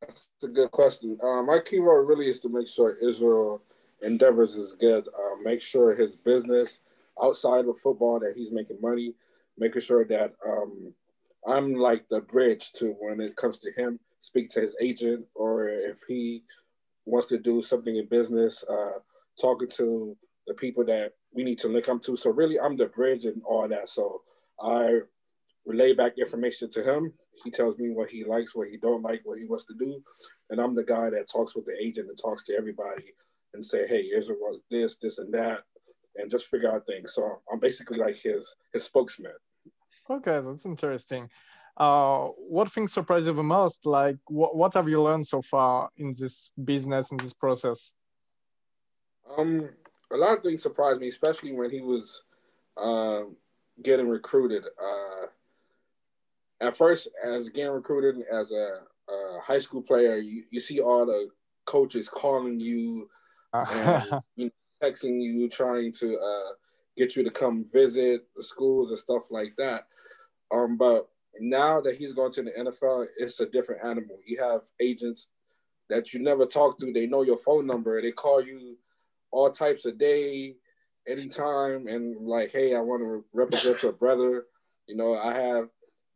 that's 0.00 0.28
a 0.44 0.46
good 0.46 0.70
question. 0.70 1.18
Uh, 1.20 1.42
my 1.42 1.58
key 1.58 1.80
role 1.80 2.04
really 2.04 2.28
is 2.28 2.38
to 2.42 2.48
make 2.48 2.68
sure 2.68 2.96
Israel 3.02 3.60
endeavors 4.02 4.54
is 4.54 4.74
good. 4.74 5.08
Uh, 5.08 5.42
make 5.42 5.60
sure 5.60 5.96
his 5.96 6.14
business 6.14 6.78
outside 7.20 7.64
of 7.64 7.80
football 7.80 8.20
that 8.20 8.34
he's 8.36 8.52
making 8.52 8.80
money. 8.80 9.14
Making 9.58 9.82
sure 9.82 10.04
that 10.04 10.32
um, 10.46 10.94
I'm 11.44 11.74
like 11.74 12.08
the 12.08 12.20
bridge 12.20 12.72
to 12.74 12.94
when 13.00 13.20
it 13.20 13.34
comes 13.34 13.58
to 13.60 13.72
him. 13.72 13.98
Speak 14.22 14.48
to 14.50 14.60
his 14.60 14.74
agent, 14.80 15.26
or 15.34 15.68
if 15.68 15.98
he 16.08 16.44
wants 17.04 17.26
to 17.28 17.38
do 17.38 17.60
something 17.60 17.96
in 17.96 18.06
business, 18.06 18.64
uh, 18.70 18.98
talking 19.40 19.68
to 19.76 20.16
the 20.46 20.54
people 20.54 20.84
that 20.84 21.10
we 21.34 21.42
need 21.42 21.58
to 21.58 21.68
link 21.68 21.88
up 21.88 22.02
to. 22.04 22.16
So 22.16 22.30
really, 22.30 22.58
I'm 22.58 22.76
the 22.76 22.86
bridge 22.86 23.24
and 23.24 23.42
all 23.44 23.68
that. 23.68 23.88
So 23.88 24.22
I 24.62 25.00
relay 25.66 25.92
back 25.92 26.18
information 26.18 26.70
to 26.70 26.82
him. 26.82 27.12
He 27.44 27.50
tells 27.50 27.78
me 27.78 27.90
what 27.90 28.10
he 28.10 28.24
likes, 28.24 28.54
what 28.54 28.68
he 28.68 28.76
don't 28.76 29.02
like, 29.02 29.22
what 29.24 29.38
he 29.38 29.44
wants 29.44 29.66
to 29.66 29.74
do, 29.78 30.00
and 30.50 30.60
I'm 30.60 30.74
the 30.74 30.84
guy 30.84 31.10
that 31.10 31.28
talks 31.28 31.56
with 31.56 31.66
the 31.66 31.74
agent 31.80 32.08
and 32.08 32.16
talks 32.16 32.44
to 32.44 32.54
everybody 32.54 33.14
and 33.54 33.66
say, 33.66 33.86
"Hey, 33.88 34.06
here's 34.06 34.28
what 34.28 34.60
this, 34.70 34.98
this, 34.98 35.18
and 35.18 35.34
that," 35.34 35.64
and 36.16 36.30
just 36.30 36.46
figure 36.46 36.72
out 36.72 36.86
things. 36.86 37.14
So 37.14 37.40
I'm 37.52 37.58
basically 37.58 37.98
like 37.98 38.16
his 38.16 38.54
his 38.72 38.84
spokesman. 38.84 39.32
Okay, 40.08 40.40
that's 40.40 40.66
interesting. 40.66 41.28
Uh, 41.76 42.28
what 42.36 42.70
things 42.70 42.92
surprised 42.92 43.26
you 43.26 43.32
the 43.32 43.42
most? 43.42 43.86
Like, 43.86 44.16
what 44.26 44.56
what 44.56 44.74
have 44.74 44.88
you 44.88 45.02
learned 45.02 45.26
so 45.26 45.40
far 45.40 45.88
in 45.96 46.08
this 46.18 46.52
business 46.62 47.10
in 47.10 47.16
this 47.16 47.32
process? 47.32 47.94
Um, 49.36 49.70
a 50.12 50.16
lot 50.16 50.36
of 50.36 50.42
things 50.42 50.62
surprised 50.62 51.00
me, 51.00 51.08
especially 51.08 51.52
when 51.52 51.70
he 51.70 51.80
was 51.80 52.22
uh, 52.76 53.22
getting 53.82 54.08
recruited. 54.08 54.64
Uh, 54.64 55.26
at 56.60 56.76
first, 56.76 57.08
as 57.24 57.48
getting 57.48 57.72
recruited 57.72 58.22
as 58.32 58.52
a, 58.52 58.80
a 59.10 59.40
high 59.42 59.58
school 59.58 59.82
player, 59.82 60.16
you, 60.16 60.44
you 60.50 60.60
see 60.60 60.80
all 60.80 61.06
the 61.06 61.28
coaches 61.64 62.08
calling 62.08 62.60
you, 62.60 63.08
and, 63.54 64.04
you 64.36 64.44
know, 64.46 64.50
texting 64.82 65.22
you, 65.22 65.48
trying 65.48 65.92
to 65.92 66.18
uh, 66.18 66.52
get 66.96 67.16
you 67.16 67.24
to 67.24 67.30
come 67.30 67.64
visit 67.72 68.26
the 68.36 68.42
schools 68.42 68.90
and 68.90 68.98
stuff 68.98 69.22
like 69.30 69.54
that. 69.56 69.86
Um, 70.52 70.76
but 70.76 71.08
now 71.40 71.80
that 71.80 71.96
he's 71.96 72.12
going 72.12 72.32
to 72.32 72.42
the 72.42 72.50
NFL, 72.50 73.06
it's 73.16 73.40
a 73.40 73.46
different 73.46 73.84
animal. 73.84 74.18
You 74.26 74.42
have 74.42 74.62
agents 74.80 75.30
that 75.88 76.12
you 76.12 76.20
never 76.20 76.46
talk 76.46 76.78
to. 76.78 76.92
They 76.92 77.06
know 77.06 77.22
your 77.22 77.38
phone 77.38 77.66
number. 77.66 78.00
They 78.00 78.12
call 78.12 78.42
you 78.42 78.76
all 79.30 79.50
types 79.50 79.84
of 79.84 79.98
day, 79.98 80.56
anytime, 81.08 81.86
and 81.86 82.26
like, 82.26 82.52
hey, 82.52 82.74
I 82.74 82.80
want 82.80 83.02
to 83.02 83.24
represent 83.32 83.82
your 83.82 83.92
brother. 83.92 84.44
You 84.86 84.96
know, 84.96 85.16
I 85.16 85.34
have. 85.34 85.68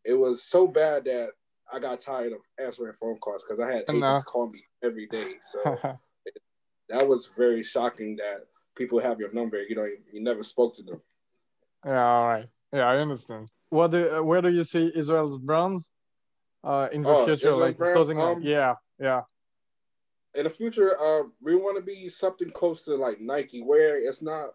It 0.05 0.15
was 0.15 0.43
so 0.45 0.67
bad 0.67 1.05
that 1.05 1.31
I 1.73 1.81
got 1.81 2.01
tired 2.01 2.33
of 2.33 2.39
answering 2.63 2.93
phone 3.01 3.19
calls 3.19 3.45
because 3.45 3.61
I 3.61 3.73
had 3.73 3.85
agents 3.89 4.25
call 4.25 4.49
me 4.49 4.65
every 4.85 5.07
day. 5.07 5.35
So 5.43 5.79
it, 6.25 6.35
that 6.89 7.09
was 7.09 7.31
very 7.37 7.63
shocking 7.63 8.17
that 8.17 8.47
people 8.77 9.01
have 9.01 9.19
your 9.19 9.33
number. 9.33 9.63
You 9.63 9.75
know, 9.75 9.85
you, 9.85 9.99
you 10.13 10.23
never 10.23 10.43
spoke 10.43 10.77
to 10.77 10.83
them. 10.83 11.01
Yeah, 11.85 12.05
all 12.05 12.29
right. 12.29 12.49
Yeah, 12.73 12.89
I 12.89 12.99
understand. 12.99 13.51
What 13.71 13.91
do, 13.91 14.23
where 14.23 14.41
do 14.41 14.49
you 14.49 14.65
see 14.65 14.93
Israel's 14.95 15.39
brand 15.39 15.81
uh, 16.63 16.89
in 16.93 17.03
the 17.03 17.09
oh, 17.09 17.25
future? 17.25 17.33
Israel's 17.33 17.61
like, 17.61 17.77
brand, 17.77 18.21
um, 18.21 18.41
yeah, 18.43 18.75
yeah 18.99 19.23
in 20.37 20.45
the 20.45 20.51
future, 20.51 21.01
uh, 21.01 21.25
we 21.41 21.57
want 21.57 21.77
to 21.77 21.83
be 21.83 22.09
something 22.09 22.51
close 22.51 22.83
to 22.83 22.95
like 22.95 23.21
Nike, 23.21 23.63
where 23.63 23.97
it's 23.97 24.21
not 24.21 24.51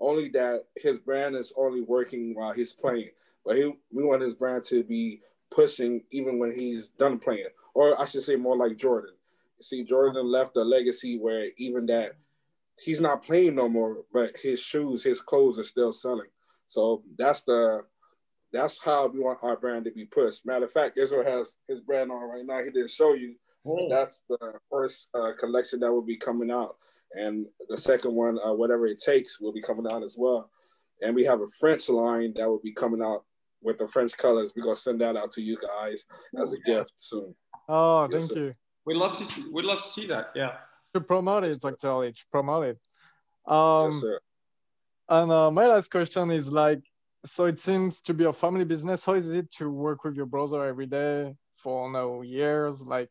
only 0.00 0.28
that 0.30 0.64
his 0.76 0.98
brand 0.98 1.36
is 1.36 1.52
only 1.56 1.80
working 1.80 2.34
while 2.34 2.52
he's 2.52 2.72
playing, 2.72 3.10
but 3.44 3.56
he, 3.56 3.72
we 3.92 4.04
want 4.04 4.22
his 4.22 4.34
brand 4.34 4.64
to 4.64 4.82
be 4.82 5.20
pushing 5.50 6.02
even 6.10 6.38
when 6.38 6.52
he's 6.52 6.88
done 6.88 7.18
playing, 7.18 7.46
or 7.72 8.00
I 8.00 8.04
should 8.04 8.24
say 8.24 8.36
more 8.36 8.56
like 8.56 8.76
Jordan. 8.76 9.14
See, 9.62 9.84
Jordan 9.84 10.26
left 10.26 10.56
a 10.56 10.62
legacy 10.62 11.18
where 11.18 11.48
even 11.56 11.86
that 11.86 12.12
he's 12.78 13.00
not 13.00 13.22
playing 13.22 13.54
no 13.54 13.68
more, 13.68 13.98
but 14.12 14.36
his 14.36 14.60
shoes, 14.60 15.04
his 15.04 15.20
clothes 15.20 15.58
are 15.58 15.64
still 15.64 15.92
selling. 15.92 16.28
So 16.68 17.04
that's 17.16 17.42
the 17.44 17.82
that's 18.56 18.78
how 18.78 19.06
we 19.08 19.20
want 19.20 19.38
our 19.42 19.56
brand 19.56 19.84
to 19.84 19.90
be 19.90 20.04
pushed. 20.04 20.46
Matter 20.46 20.64
of 20.64 20.72
fact, 20.72 20.98
Israel 20.98 21.24
has 21.24 21.56
his 21.68 21.80
brand 21.80 22.10
on 22.10 22.28
right 22.28 22.44
now. 22.44 22.64
He 22.64 22.70
didn't 22.70 22.90
show 22.90 23.14
you, 23.14 23.34
that's 23.88 24.22
the 24.28 24.38
first 24.70 25.08
uh, 25.14 25.32
collection 25.38 25.80
that 25.80 25.92
will 25.92 26.02
be 26.02 26.16
coming 26.16 26.50
out, 26.50 26.76
and 27.12 27.46
the 27.68 27.76
second 27.76 28.14
one, 28.14 28.38
uh, 28.44 28.52
whatever 28.52 28.86
it 28.86 29.00
takes, 29.00 29.40
will 29.40 29.52
be 29.52 29.62
coming 29.62 29.90
out 29.92 30.02
as 30.02 30.16
well. 30.18 30.50
And 31.00 31.14
we 31.14 31.24
have 31.24 31.40
a 31.40 31.48
French 31.60 31.88
line 31.88 32.32
that 32.36 32.48
will 32.48 32.60
be 32.62 32.72
coming 32.72 33.02
out 33.02 33.24
with 33.62 33.78
the 33.78 33.88
French 33.88 34.16
colors. 34.16 34.52
We're 34.54 34.64
gonna 34.64 34.76
send 34.76 35.00
that 35.00 35.16
out 35.16 35.32
to 35.32 35.42
you 35.42 35.58
guys 35.60 36.04
as 36.40 36.52
a 36.52 36.58
gift 36.60 36.92
soon. 36.98 37.34
Oh, 37.68 38.08
yes, 38.10 38.12
thank 38.12 38.32
sir. 38.32 38.44
you. 38.44 38.54
We'd 38.86 38.96
love 38.96 39.18
to 39.18 39.24
see. 39.24 39.44
We'd 39.52 39.64
love 39.64 39.82
to 39.82 39.88
see 39.88 40.06
that. 40.06 40.30
Yeah. 40.34 40.52
To 40.94 41.00
promote 41.00 41.44
it, 41.44 41.62
actually, 41.64 42.12
to 42.12 42.24
promote 42.30 42.66
it. 42.66 42.78
Um, 43.46 43.92
yes, 43.92 44.00
sir. 44.00 44.20
And 45.08 45.30
uh, 45.30 45.50
my 45.50 45.66
last 45.66 45.90
question 45.90 46.30
is 46.30 46.48
like, 46.50 46.82
so 47.26 47.44
it 47.46 47.58
seems 47.58 48.00
to 48.02 48.14
be 48.14 48.24
a 48.24 48.32
family 48.32 48.64
business. 48.64 49.04
How 49.04 49.14
is 49.14 49.28
it 49.28 49.52
to 49.54 49.70
work 49.70 50.04
with 50.04 50.16
your 50.16 50.26
brother 50.26 50.64
every 50.64 50.86
day 50.86 51.34
for 51.52 51.90
now 51.90 52.22
years? 52.22 52.82
Like, 52.82 53.10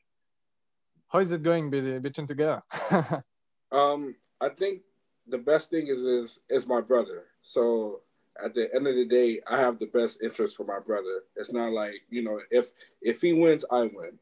how 1.10 1.19
is 1.19 1.32
it 1.32 1.43
going 1.43 1.69
between 1.69 2.28
together? 2.28 2.62
um, 3.71 4.15
I 4.41 4.49
think 4.49 4.82
the 5.28 5.38
best 5.38 5.69
thing 5.69 5.88
is 5.88 6.01
is 6.01 6.39
is 6.49 6.67
my 6.67 6.82
brother. 6.82 7.25
So 7.41 8.01
at 8.43 8.54
the 8.54 8.73
end 8.73 8.88
of 8.88 8.95
the 8.95 9.06
day, 9.06 9.41
I 9.47 9.58
have 9.58 9.80
the 9.80 9.88
best 9.88 10.21
interest 10.21 10.58
for 10.58 10.65
my 10.65 10.80
brother. 10.80 11.23
It's 11.36 11.54
not 11.54 11.71
like 11.71 12.01
you 12.10 12.23
know 12.23 12.39
if 12.51 12.71
if 13.01 13.21
he 13.21 13.34
wins, 13.34 13.65
I 13.71 13.82
win. 13.82 14.19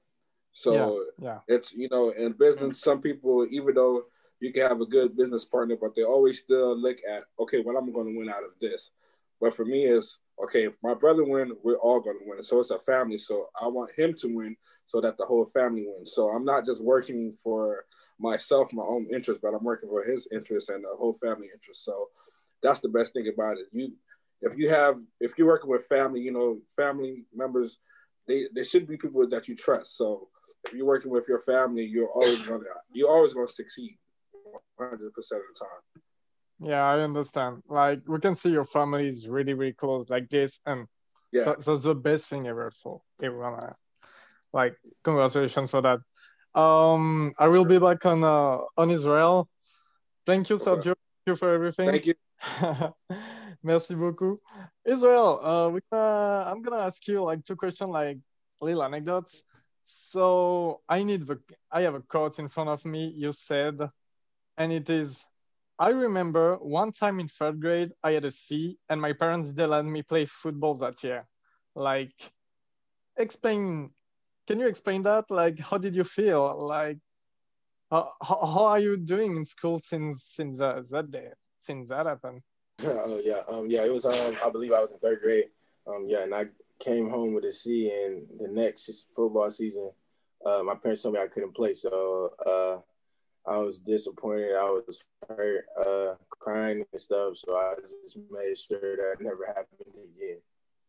So 0.54 1.04
yeah, 1.20 1.26
yeah. 1.30 1.40
it's 1.48 1.74
you 1.74 1.90
know 1.90 2.10
in 2.12 2.34
business, 2.34 2.80
some 2.80 3.02
people 3.02 3.48
even 3.50 3.76
though 3.76 4.04
you 4.40 4.52
can 4.52 4.64
have 4.64 4.82
a 4.82 4.86
good 4.86 5.16
business 5.16 5.46
partner, 5.46 5.78
but 5.80 5.96
they 5.96 6.04
always 6.04 6.40
still 6.40 6.78
look 6.78 6.98
at 7.10 7.24
okay, 7.40 7.62
what 7.62 7.76
I'm 7.76 7.92
going 7.92 8.14
to 8.14 8.20
win 8.20 8.30
out 8.30 8.44
of 8.44 8.52
this. 8.60 8.92
But 9.44 9.54
for 9.54 9.66
me, 9.66 9.84
is 9.84 10.20
okay 10.42 10.68
if 10.68 10.74
my 10.82 10.94
brother 10.94 11.26
win, 11.26 11.52
we're 11.64 11.76
all 11.76 12.02
to 12.02 12.14
win. 12.26 12.42
So 12.44 12.62
it's 12.62 12.72
a 12.72 12.80
family. 12.80 13.18
So 13.18 13.50
I 13.62 13.68
want 13.68 13.92
him 13.94 14.14
to 14.22 14.34
win 14.34 14.56
so 14.88 15.02
that 15.02 15.18
the 15.18 15.26
whole 15.26 15.46
family 15.48 15.84
wins. 15.86 16.14
So 16.16 16.30
I'm 16.30 16.46
not 16.46 16.66
just 16.66 16.82
working 16.82 17.36
for 17.44 17.84
myself, 18.18 18.72
my 18.72 18.84
own 18.84 19.06
interest, 19.14 19.42
but 19.42 19.54
I'm 19.54 19.66
working 19.66 19.90
for 19.90 20.06
his 20.06 20.30
interest 20.32 20.70
and 20.70 20.82
the 20.86 20.96
whole 20.98 21.18
family 21.22 21.50
interest. 21.54 21.84
So 21.84 22.08
that's 22.62 22.80
the 22.80 22.88
best 22.88 23.12
thing 23.12 23.28
about 23.28 23.58
it. 23.58 23.66
You, 23.74 23.92
if 24.42 24.58
you 24.58 24.70
have, 24.70 24.96
if 25.20 25.38
you're 25.38 25.48
working 25.48 25.70
with 25.70 25.88
family, 25.88 26.22
you 26.22 26.32
know, 26.32 26.60
family 26.78 27.26
members, 27.36 27.80
they, 28.30 28.46
they 28.56 28.64
should 28.64 28.88
be 28.88 28.96
people 28.96 29.28
that 29.28 29.50
you 29.50 29.58
trust. 29.58 29.98
So 29.98 30.30
if 30.64 30.74
you're 30.74 30.86
working 30.86 31.12
with 31.12 31.28
your 31.28 31.42
family, 31.42 31.84
you're 31.84 32.08
always 32.08 32.42
gonna, 32.44 32.64
you're 32.94 33.12
always 33.12 33.34
gonna 33.34 33.48
succeed, 33.50 33.98
100 34.78 35.14
percent 35.14 35.42
of 35.42 35.48
the 35.54 35.66
time. 35.66 36.04
Yeah, 36.60 36.84
I 36.84 37.00
understand. 37.02 37.64
Like 37.68 38.08
we 38.08 38.20
can 38.20 38.36
see 38.36 38.52
your 38.52 38.66
family 38.66 39.08
is 39.08 39.28
really, 39.28 39.54
really 39.54 39.74
close 39.74 40.10
like 40.10 40.30
this, 40.30 40.62
and 40.66 40.88
yeah, 41.32 41.44
so, 41.44 41.56
that's 41.58 41.84
the 41.84 41.96
best 41.96 42.30
thing 42.30 42.48
ever 42.48 42.72
for 42.72 43.02
everyone. 43.22 43.74
Like, 44.54 44.76
congratulations 45.04 45.72
for 45.72 45.82
that. 45.82 46.00
Um, 46.60 47.34
I 47.40 47.48
will 47.48 47.66
be 47.66 47.80
back 47.80 48.06
on 48.06 48.24
uh, 48.24 48.60
on 48.78 48.92
Israel. 48.92 49.50
Thank 50.26 50.50
you, 50.50 50.58
Sergio. 50.58 50.94
Thank 50.94 51.26
you 51.26 51.36
for 51.36 51.54
everything. 51.54 51.88
Thank 51.90 52.06
you. 52.06 52.16
Merci 53.64 53.96
beaucoup. 53.96 54.40
Israel, 54.86 55.40
uh, 55.44 55.70
we, 55.70 55.80
uh, 55.92 56.52
I'm 56.52 56.62
gonna 56.62 56.84
ask 56.84 57.08
you 57.08 57.24
like 57.24 57.44
two 57.44 57.56
questions, 57.56 57.90
like 57.90 58.20
little 58.62 58.84
anecdotes. 58.84 59.44
So 59.82 60.82
I 60.88 61.04
need 61.04 61.26
the 61.26 61.40
I 61.72 61.82
have 61.82 61.96
a 61.96 62.02
quote 62.02 62.40
in 62.40 62.48
front 62.48 62.70
of 62.70 62.86
me. 62.86 63.12
You 63.16 63.32
said, 63.32 63.80
and 64.58 64.72
it 64.72 64.90
is 64.90 65.26
I 65.84 65.90
remember 65.90 66.56
one 66.62 66.94
time 66.94 67.20
in 67.20 67.28
third 67.28 67.60
grade, 67.60 67.92
I 68.02 68.14
had 68.14 68.24
a 68.24 68.32
C, 68.32 68.78
and 68.88 69.02
my 69.02 69.12
parents 69.12 69.52
didn't 69.52 69.72
let 69.72 69.84
me 69.84 70.02
play 70.02 70.24
football 70.24 70.76
that 70.76 71.04
year. 71.04 71.26
Like, 71.76 72.14
explain. 73.18 73.90
Can 74.48 74.60
you 74.62 74.68
explain 74.68 75.02
that? 75.02 75.26
Like, 75.30 75.60
how 75.60 75.78
did 75.78 75.94
you 75.94 76.06
feel? 76.06 76.66
Like, 76.66 77.00
how, 77.92 78.14
how 78.22 78.66
are 78.74 78.80
you 78.80 78.96
doing 78.96 79.36
in 79.36 79.44
school 79.44 79.78
since 79.78 80.24
since 80.24 80.62
uh, 80.62 80.84
that 80.92 81.12
day? 81.12 81.32
Since 81.58 81.90
that 81.90 82.06
happened? 82.06 82.40
oh 82.84 83.20
yeah, 83.22 83.42
um, 83.50 83.68
yeah. 83.70 83.84
It 83.84 83.94
was 83.94 84.06
um, 84.06 84.38
I 84.42 84.50
believe 84.50 84.72
I 84.72 84.80
was 84.80 84.94
in 84.94 85.00
third 85.00 85.20
grade. 85.22 85.50
Um, 85.86 86.06
yeah, 86.08 86.24
and 86.24 86.34
I 86.34 86.46
came 86.80 87.10
home 87.10 87.34
with 87.34 87.44
a 87.44 87.52
C, 87.52 87.92
and 87.92 88.26
the 88.40 88.48
next 88.48 89.08
football 89.14 89.52
season, 89.52 89.92
uh, 90.46 90.64
my 90.64 90.76
parents 90.76 91.02
told 91.02 91.16
me 91.16 91.20
I 91.20 91.28
couldn't 91.28 91.54
play, 91.54 91.74
so 91.74 92.32
uh, 92.48 92.93
I 93.46 93.58
was 93.58 93.80
disappointed. 93.80 94.56
I 94.56 94.70
was 94.70 95.04
hurt, 95.28 95.66
uh, 95.78 96.16
crying 96.30 96.86
and 96.92 97.02
stuff. 97.02 97.38
So 97.38 97.56
I 97.56 97.76
just 98.04 98.18
made 98.32 98.58
sure 98.58 98.96
that 98.96 99.16
never 99.20 99.46
happened 99.48 99.68
again. 99.88 100.38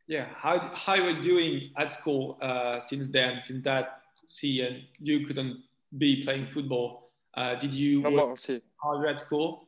Yeah. 0.06 0.26
How 0.34 0.70
how 0.74 0.94
you 0.94 1.04
were 1.04 1.20
doing 1.20 1.68
at 1.76 1.92
school 1.92 2.38
uh, 2.42 2.78
since 2.80 3.08
then? 3.08 3.40
Since 3.40 3.64
that 3.64 4.00
see 4.26 4.60
and 4.60 4.82
you 4.98 5.26
couldn't 5.26 5.62
be 5.98 6.24
playing 6.24 6.48
football. 6.52 7.10
Uh, 7.34 7.56
did 7.56 7.74
you 7.74 8.02
no 8.02 8.10
work 8.10 8.38
harder 8.76 9.08
at 9.08 9.20
school? 9.20 9.66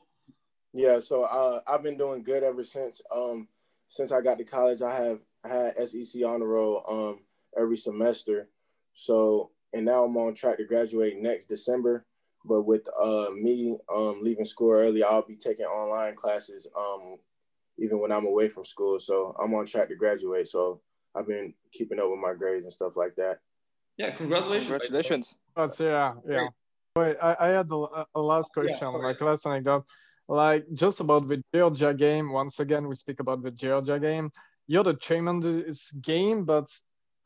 Yeah. 0.73 1.01
So 1.01 1.25
uh, 1.25 1.61
I've 1.67 1.83
been 1.83 1.97
doing 1.97 2.23
good 2.23 2.43
ever 2.43 2.63
since. 2.63 3.01
Um, 3.15 3.49
since 3.89 4.13
I 4.13 4.21
got 4.21 4.39
to 4.39 4.45
college, 4.45 4.83
I 4.83 4.95
have 4.95 5.21
had 5.45 5.89
SEC 5.89 6.23
on 6.25 6.41
the 6.41 6.47
roll 6.47 6.85
um 6.89 7.21
every 7.59 7.77
semester. 7.77 8.49
So 8.95 9.51
and 9.73 9.85
now 9.85 10.05
I'm 10.05 10.17
on 10.17 10.35
track 10.35 10.59
to 10.59 10.65
graduate 10.65 11.21
next 11.21 11.47
December. 11.47 12.07
But 12.47 12.63
with 12.63 12.87
uh, 13.01 13.29
me 13.31 13.77
um, 13.93 14.21
leaving 14.23 14.45
school 14.45 14.73
early, 14.73 15.03
I'll 15.03 15.27
be 15.27 15.37
taking 15.37 15.67
online 15.67 16.17
classes 16.17 16.67
um, 16.77 17.17
even 17.79 17.99
when 17.99 18.13
I'm 18.13 18.27
away 18.27 18.49
from 18.49 18.65
school. 18.65 18.99
So 18.99 19.35
I'm 19.43 19.55
on 19.55 19.67
track 19.67 19.89
to 19.89 19.97
graduate. 19.97 20.49
So 20.49 20.81
I've 21.15 21.27
been 21.27 21.55
keeping 21.73 21.99
up 21.99 22.11
with 22.11 22.21
my 22.21 22.35
grades 22.35 22.65
and 22.65 22.73
stuff 22.73 22.93
like 22.97 23.15
that. 23.17 23.39
Yeah, 23.97 24.11
congratulations. 24.11 24.71
Congratulations. 24.71 25.35
That's, 25.57 25.81
yeah, 25.81 26.13
yeah. 26.29 26.49
Wait, 26.97 27.17
I, 27.23 27.37
I 27.41 27.49
had 27.49 27.71
a, 27.71 28.05
a 28.15 28.21
last 28.21 28.53
question, 28.55 28.77
yeah, 28.81 28.89
like 28.89 29.21
last 29.21 29.47
anecdote, 29.47 29.85
like 30.29 30.65
just 30.73 31.01
about 31.01 31.29
the 31.29 31.43
Georgia 31.55 31.93
game. 31.93 32.33
Once 32.33 32.61
again, 32.61 32.89
we 32.89 32.95
speak 32.95 33.21
about 33.21 33.43
the 33.43 33.51
Georgia 33.51 33.99
game. 33.99 34.31
You're 34.67 34.85
the 34.85 34.95
chairman 34.95 35.37
of 35.37 35.43
this 35.43 35.93
game, 35.93 36.45
but 36.45 36.67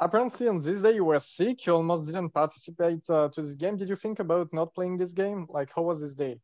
apparently 0.01 0.49
on 0.49 0.61
this 0.61 0.83
day 0.83 0.95
you 0.95 1.05
were 1.05 1.21
sick. 1.21 1.67
You 1.67 1.75
almost 1.75 2.07
didn't 2.07 2.31
participate 2.31 3.09
uh, 3.11 3.29
to 3.29 3.43
this 3.43 3.55
game. 3.55 3.77
Did 3.77 3.89
you 3.89 3.97
think 3.97 4.19
about 4.19 4.53
not 4.53 4.75
playing 4.75 4.97
this 4.97 5.13
game? 5.13 5.47
Like 5.49 5.71
how 5.75 5.83
was 5.83 6.01
this 6.01 6.15
day? 6.15 6.41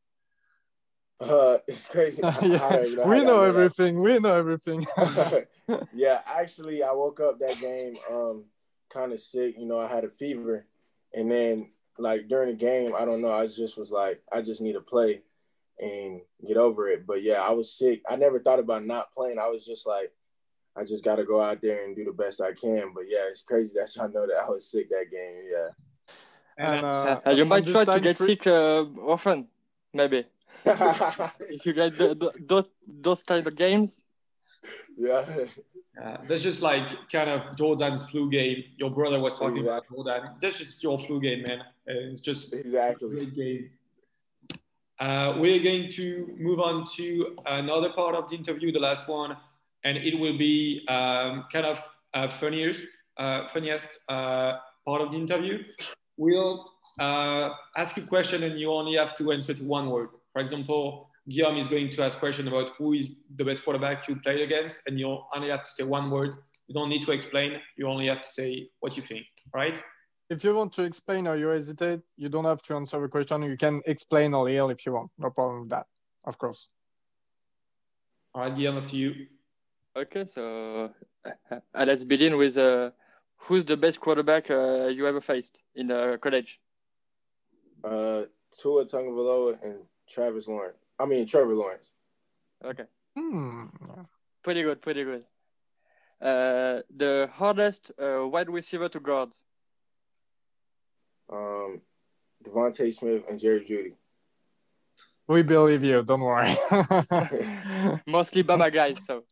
Uh 1.19 1.59
it's 1.67 1.87
crazy. 1.87 2.23
Yeah. 2.43 2.85
know 2.95 3.05
we 3.07 3.25
know 3.25 3.43
everything. 3.43 4.01
We 4.01 4.19
know 4.19 4.35
everything. 4.35 4.87
Yeah 5.93 6.21
actually 6.27 6.85
i 6.85 6.93
woke 6.93 7.19
up 7.19 7.41
that 7.41 7.59
game 7.59 7.97
um 8.11 8.45
kind 8.91 9.13
of 9.13 9.21
sick. 9.21 9.57
You 9.59 9.67
know 9.67 9.81
i 9.81 9.89
had 9.89 10.05
a 10.05 10.11
fever. 10.11 10.67
And 11.15 11.31
then 11.31 11.71
like 11.99 12.29
during 12.29 12.51
the 12.51 12.57
game 12.57 12.93
i 12.97 13.05
don't 13.05 13.23
know. 13.23 13.33
I 13.33 13.47
just 13.47 13.79
was 13.79 13.91
like 13.91 14.21
i 14.33 14.43
just 14.43 14.61
need 14.61 14.75
to 14.75 14.81
play 14.81 15.23
and 15.79 16.21
get 16.47 16.57
over 16.59 16.89
it. 16.89 17.07
But 17.07 17.23
yeah 17.23 17.41
i 17.41 17.51
was 17.53 17.73
sick. 17.73 18.03
I 18.09 18.17
never 18.17 18.39
thought 18.39 18.59
about 18.61 18.85
not 18.85 19.13
playing. 19.13 19.39
I 19.39 19.49
was 19.49 19.65
just 19.65 19.87
like 19.87 20.13
I 20.77 20.85
just 20.85 21.05
got 21.05 21.17
to 21.17 21.25
go 21.25 21.41
out 21.41 21.63
there 21.63 21.85
and 21.85 21.97
do 21.97 22.05
the 22.05 22.13
best 22.13 22.41
I 22.41 22.53
can. 22.53 22.93
But 22.95 23.05
yeah, 23.09 23.29
it's 23.31 23.43
crazy 23.43 23.79
that 23.79 23.95
y'all 23.97 24.09
know 24.09 24.27
that 24.27 24.45
I 24.45 24.51
was 24.51 24.69
sick 24.71 24.91
that 24.91 25.07
game. 25.11 25.45
Yeah. 25.51 25.69
And, 26.59 26.85
uh, 26.85 27.21
uh, 27.27 27.31
you 27.31 27.45
might 27.45 27.67
try 27.67 27.85
to 27.85 28.01
get 28.01 28.17
free... 28.17 28.27
sick 28.29 28.47
uh, 28.47 28.85
often, 29.07 29.47
maybe. 29.93 30.25
if 30.65 31.67
you 31.67 31.73
get 31.73 31.97
the, 31.97 32.15
the, 32.15 32.33
those, 32.47 32.67
those 32.87 33.23
kind 33.23 33.47
of 33.47 33.57
games. 33.57 34.03
Yeah. 34.97 35.25
Uh, 36.03 36.19
that's 36.27 36.43
just 36.43 36.61
like 36.61 36.89
kind 37.11 37.31
of 37.31 37.57
Jordan's 37.57 38.05
flu 38.05 38.31
game. 38.31 38.65
Your 38.77 38.91
brother 38.91 39.19
was 39.19 39.35
talking 39.35 39.59
exactly. 39.59 39.97
about 39.99 40.07
Jordan. 40.07 40.31
That's 40.41 40.59
just 40.59 40.83
your 40.83 40.99
flu 40.99 41.21
game, 41.21 41.43
man. 41.43 41.63
It's 41.87 42.21
just 42.21 42.53
exactly 42.53 43.23
a 43.23 43.25
game. 43.25 43.71
Uh, 44.99 45.37
we're 45.39 45.63
going 45.63 45.91
to 45.93 46.35
move 46.39 46.59
on 46.59 46.87
to 46.97 47.37
another 47.47 47.91
part 47.91 48.15
of 48.15 48.29
the 48.29 48.37
interview, 48.37 48.73
the 48.73 48.79
last 48.79 49.09
one 49.09 49.37
and 49.87 49.97
it 49.99 50.19
will 50.19 50.37
be 50.37 50.85
um, 50.89 51.45
kind 51.53 51.65
of 51.65 51.79
uh, 52.13 52.29
funniest, 52.41 52.87
uh, 53.19 53.47
funniest 53.55 53.87
uh, 54.09 54.59
part 54.85 55.01
of 55.01 55.13
the 55.13 55.17
interview. 55.17 55.63
We'll 56.17 56.69
uh, 56.99 57.51
ask 57.77 57.97
you 57.97 58.03
a 58.03 58.07
question 58.07 58.43
and 58.43 58.59
you 58.59 58.73
only 58.73 58.97
have 58.97 59.17
to 59.19 59.31
answer 59.31 59.55
to 59.55 59.63
one 59.63 59.89
word. 59.89 60.09
For 60.33 60.41
example, 60.43 61.09
Guillaume 61.29 61.59
is 61.59 61.69
going 61.69 61.91
to 61.91 62.03
ask 62.03 62.17
a 62.17 62.21
question 62.21 62.49
about 62.49 62.73
who 62.77 62.95
is 62.95 63.11
the 63.37 63.45
best 63.45 63.63
quarterback 63.65 64.09
you 64.09 64.17
played 64.17 64.41
against, 64.41 64.77
and 64.87 64.99
you 64.99 65.07
only 65.35 65.51
have 65.51 65.65
to 65.65 65.71
say 65.71 65.85
one 65.85 66.11
word. 66.11 66.31
You 66.67 66.75
don't 66.75 66.89
need 66.89 67.03
to 67.03 67.13
explain. 67.13 67.61
You 67.77 67.87
only 67.89 68.07
have 68.09 68.23
to 68.23 68.29
say 68.29 68.69
what 68.81 68.97
you 68.97 69.03
think, 69.03 69.27
right? 69.55 69.83
If 70.31 70.43
you 70.43 70.55
want 70.55 70.73
to 70.75 70.83
explain 70.83 71.29
or 71.29 71.37
you 71.37 71.49
hesitate, 71.49 72.01
you 72.17 72.29
don't 72.29 72.45
have 72.45 72.63
to 72.63 72.75
answer 72.75 73.01
the 73.01 73.09
question. 73.09 73.43
You 73.43 73.57
can 73.57 73.83
explain 73.87 74.33
a 74.35 74.43
little 74.43 74.71
if 74.71 74.85
you 74.85 74.93
want. 74.93 75.11
No 75.19 75.31
problem 75.31 75.61
with 75.61 75.71
that, 75.71 75.87
of 76.25 76.39
course. 76.39 76.71
All 78.35 78.43
right, 78.43 78.57
Guillaume, 78.57 78.79
up 78.79 78.89
to 78.91 78.97
you. 78.97 79.27
Okay, 79.97 80.27
so 80.27 80.91
uh, 81.25 81.59
let's 81.87 82.05
begin 82.05 82.37
with 82.37 82.59
uh, 82.59 82.91
who's 83.39 83.65
the 83.65 83.79
best 83.79 83.99
quarterback 83.99 84.51
uh, 84.51 84.89
you 84.89 85.07
ever 85.07 85.23
faced 85.23 85.63
in 85.75 85.91
uh, 85.91 86.19
college? 86.21 86.61
Uh, 87.83 88.25
Tua 88.51 88.85
Tagovailoa 88.85 89.63
and 89.63 89.79
Travis 90.07 90.49
Lawrence. 90.49 90.77
I 90.99 91.07
mean 91.07 91.27
Trevor 91.27 91.55
Lawrence. 91.55 91.95
Okay. 92.63 92.85
Hmm. 93.17 93.65
Pretty 94.43 94.63
good. 94.63 94.83
Pretty 94.83 95.03
good. 95.03 95.25
Uh, 96.21 96.83
the 96.95 97.31
hardest 97.33 97.91
uh, 97.99 98.27
wide 98.29 98.51
receiver 98.51 98.91
to 98.91 99.01
guard. 99.01 99.31
Um, 101.33 101.81
DeVonta 102.45 102.93
Smith 102.93 103.23
and 103.31 103.41
Jerry 103.41 103.65
Jeudy. 103.65 103.95
We 105.27 105.43
believe 105.43 105.83
you. 105.83 106.03
Don't 106.03 106.21
worry. 106.21 106.55
Mostly 108.07 108.45
Bama 108.45 108.73
guys. 108.73 109.05
So, 109.05 109.25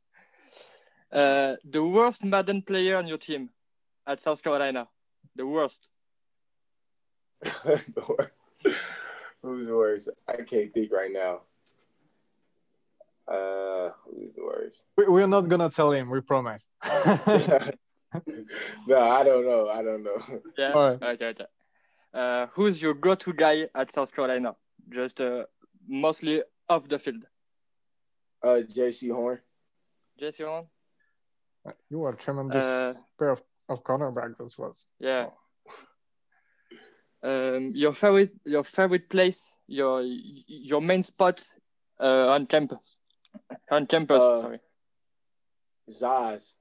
uh, 1.14 1.56
the 1.64 1.84
worst 1.84 2.24
Madden 2.24 2.62
player 2.62 2.96
on 2.96 3.06
your 3.06 3.18
team 3.18 3.50
at 4.06 4.20
South 4.20 4.42
Carolina. 4.42 4.88
The 5.36 5.46
worst. 5.46 5.88
Who's 9.42 9.66
the 9.66 9.76
worst? 9.76 10.08
I 10.26 10.36
can't 10.36 10.72
think 10.72 10.90
right 10.92 11.12
now. 11.12 11.42
Uh, 13.26 13.90
who's 14.04 14.34
the 14.34 14.42
worst? 14.42 14.84
We, 14.96 15.06
we're 15.06 15.26
not 15.26 15.48
gonna 15.48 15.70
tell 15.70 15.90
him. 15.92 16.10
We 16.10 16.20
promise. 16.20 16.68
no, 18.86 19.00
I 19.00 19.24
don't 19.24 19.44
know. 19.46 19.68
I 19.68 19.82
don't 19.82 20.02
know. 20.02 20.40
Yeah. 20.58 20.72
All 20.72 20.90
right. 20.90 21.02
Okay. 21.02 21.28
okay. 21.28 21.44
Uh, 22.12 22.46
who's 22.52 22.80
your 22.80 22.94
go-to 22.94 23.32
guy 23.32 23.66
at 23.74 23.92
South 23.92 24.14
Carolina? 24.14 24.54
Just 24.90 25.20
uh, 25.20 25.44
mostly 25.88 26.42
off 26.68 26.86
the 26.88 26.98
field. 26.98 27.24
Uh, 28.42 28.60
Jaycee 28.68 29.10
Horn. 29.10 29.40
Jaycee 30.20 30.44
Horn. 30.44 30.66
You 31.90 32.04
are 32.04 32.12
a 32.12 32.16
tremendous 32.16 32.64
uh, 32.64 32.94
pair 33.18 33.30
of, 33.30 33.42
of 33.68 33.84
cornerbacks. 33.84 34.38
That 34.38 34.54
was. 34.58 34.86
Yeah. 34.98 35.28
Um, 37.22 37.72
your 37.74 37.94
favorite, 37.94 38.34
your 38.44 38.64
favorite 38.64 39.08
place, 39.08 39.56
your 39.66 40.02
your 40.02 40.82
main 40.82 41.02
spot 41.02 41.42
uh, 41.98 42.28
on 42.28 42.46
campus, 42.46 42.98
on 43.70 43.86
campus. 43.86 44.20
Uh, 44.20 44.40
sorry. 44.42 44.60
Zaz. 45.90 46.52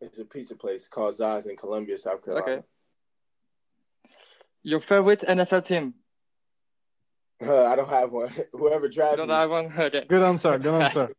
It's 0.00 0.18
a 0.18 0.24
pizza 0.24 0.54
place 0.54 0.88
called 0.88 1.14
Zaz 1.14 1.46
in 1.46 1.56
Columbia, 1.56 1.98
South 1.98 2.24
Carolina. 2.24 2.52
Okay. 2.52 2.62
Your 4.62 4.80
favorite 4.80 5.20
NFL 5.20 5.64
team? 5.64 5.94
Uh, 7.44 7.66
I 7.66 7.76
don't 7.76 7.88
have 7.88 8.12
one. 8.12 8.32
Whoever 8.52 8.88
drafted. 8.88 9.18
don't 9.18 9.28
me. 9.28 9.34
have 9.34 9.50
one. 9.50 9.72
Okay. 9.78 10.04
Good 10.08 10.22
answer. 10.22 10.58
Good 10.58 10.82
answer. 10.82 11.12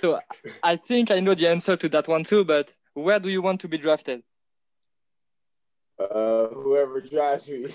so 0.00 0.20
I 0.62 0.76
think 0.76 1.10
I 1.10 1.20
know 1.20 1.34
the 1.34 1.48
answer 1.48 1.76
to 1.76 1.88
that 1.90 2.08
one 2.08 2.24
too. 2.24 2.44
But 2.44 2.72
where 2.94 3.18
do 3.18 3.28
you 3.28 3.42
want 3.42 3.60
to 3.62 3.68
be 3.68 3.78
drafted? 3.78 4.22
Uh, 5.98 6.48
whoever 6.48 7.00
drafts 7.00 7.48
me 7.48 7.66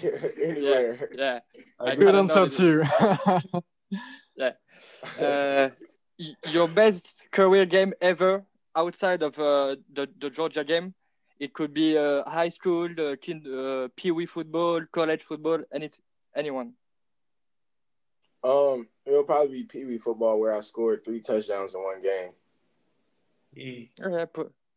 anywhere. 0.41 1.09
Yeah. 1.13 1.39
yeah. 1.85 1.95
Good 1.95 2.15
answer 2.15 2.47
too. 2.47 2.83
yeah. 4.37 4.51
Uh, 5.19 5.69
your 6.51 6.69
best 6.69 7.21
career 7.31 7.65
game 7.65 7.93
ever 7.99 8.45
outside 8.75 9.23
of 9.23 9.37
uh, 9.37 9.75
the 9.91 10.07
the 10.19 10.29
Georgia 10.29 10.63
game 10.63 10.93
it 11.39 11.53
could 11.53 11.73
be 11.73 11.97
uh, 11.97 12.23
high 12.29 12.49
school, 12.49 12.89
uh, 12.97 13.15
kind, 13.17 13.45
uh, 13.47 13.89
pee 13.97 14.11
wee 14.11 14.25
football, 14.25 14.79
college 14.91 15.23
football, 15.23 15.59
any 15.73 15.89
anyone. 16.35 16.73
Um, 18.43 18.87
it'll 19.05 19.23
probably 19.23 19.61
be 19.61 19.63
pee 19.63 19.85
wee 19.85 19.97
football 19.97 20.39
where 20.39 20.55
I 20.55 20.61
scored 20.61 21.05
three 21.05 21.21
touchdowns 21.21 21.75
in 21.75 21.81
one 21.81 22.01
game. 22.01 22.31
Mm. 23.55 23.89
Yeah, 23.97 24.25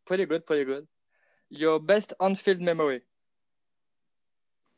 pretty 0.04 0.26
good, 0.26 0.46
pretty 0.46 0.64
good. 0.64 0.86
Your 1.48 1.80
best 1.80 2.12
on-field 2.20 2.60
memory. 2.60 3.02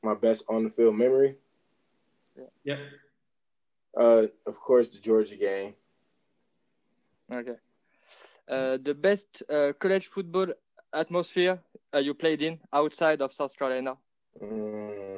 My 0.03 0.15
best 0.15 0.45
on-the-field 0.49 0.97
memory. 0.97 1.37
Yeah. 2.37 2.45
yeah. 2.65 2.77
Uh, 3.97 4.27
of 4.47 4.61
course, 4.61 4.89
the 4.89 4.99
Georgia 4.99 5.37
game. 5.37 5.75
Okay. 7.33 7.57
Uh, 8.49 8.79
the 8.83 8.95
best 8.95 9.43
uh, 9.51 9.73
college 9.79 10.07
football 10.07 10.47
atmosphere 10.95 11.59
uh, 11.95 11.99
you 11.99 12.15
played 12.15 12.43
in 12.43 12.59
outside 12.73 13.21
of 13.21 13.33
South 13.33 13.57
Carolina? 13.59 13.97
Mm, 14.43 15.18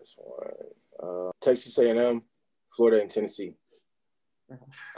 best 0.00 0.16
one, 0.16 0.48
uh, 1.02 1.30
Texas 1.40 1.78
A&M, 1.78 2.22
Florida, 2.74 3.02
and 3.02 3.10
Tennessee. 3.10 3.54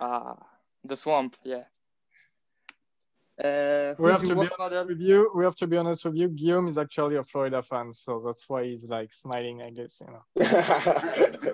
Ah, 0.00 0.36
the 0.84 0.96
swamp, 0.96 1.36
yeah. 1.44 1.64
Uh, 3.42 3.94
we 3.98 4.10
have 4.10 4.22
to 4.22 4.36
be 4.36 4.48
honest 4.58 4.86
with 4.86 5.00
you. 5.00 5.30
We 5.34 5.44
have 5.44 5.56
to 5.56 5.66
be 5.66 5.76
honest 5.76 6.04
with 6.04 6.14
you. 6.14 6.28
Guillaume 6.28 6.68
is 6.68 6.78
actually 6.78 7.16
a 7.16 7.24
Florida 7.24 7.60
fan, 7.62 7.92
so 7.92 8.20
that's 8.20 8.48
why 8.48 8.64
he's 8.64 8.88
like 8.88 9.12
smiling. 9.12 9.60
I 9.62 9.70
guess 9.70 10.00
you 10.00 10.06
know. 10.12 10.22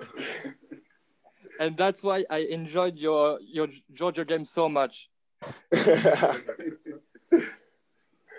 and 1.59 1.75
that's 1.77 2.03
why 2.03 2.25
I 2.29 2.39
enjoyed 2.39 2.97
your 2.97 3.39
your 3.41 3.69
Georgia 3.93 4.25
game 4.25 4.45
so 4.45 4.69
much. 4.69 5.09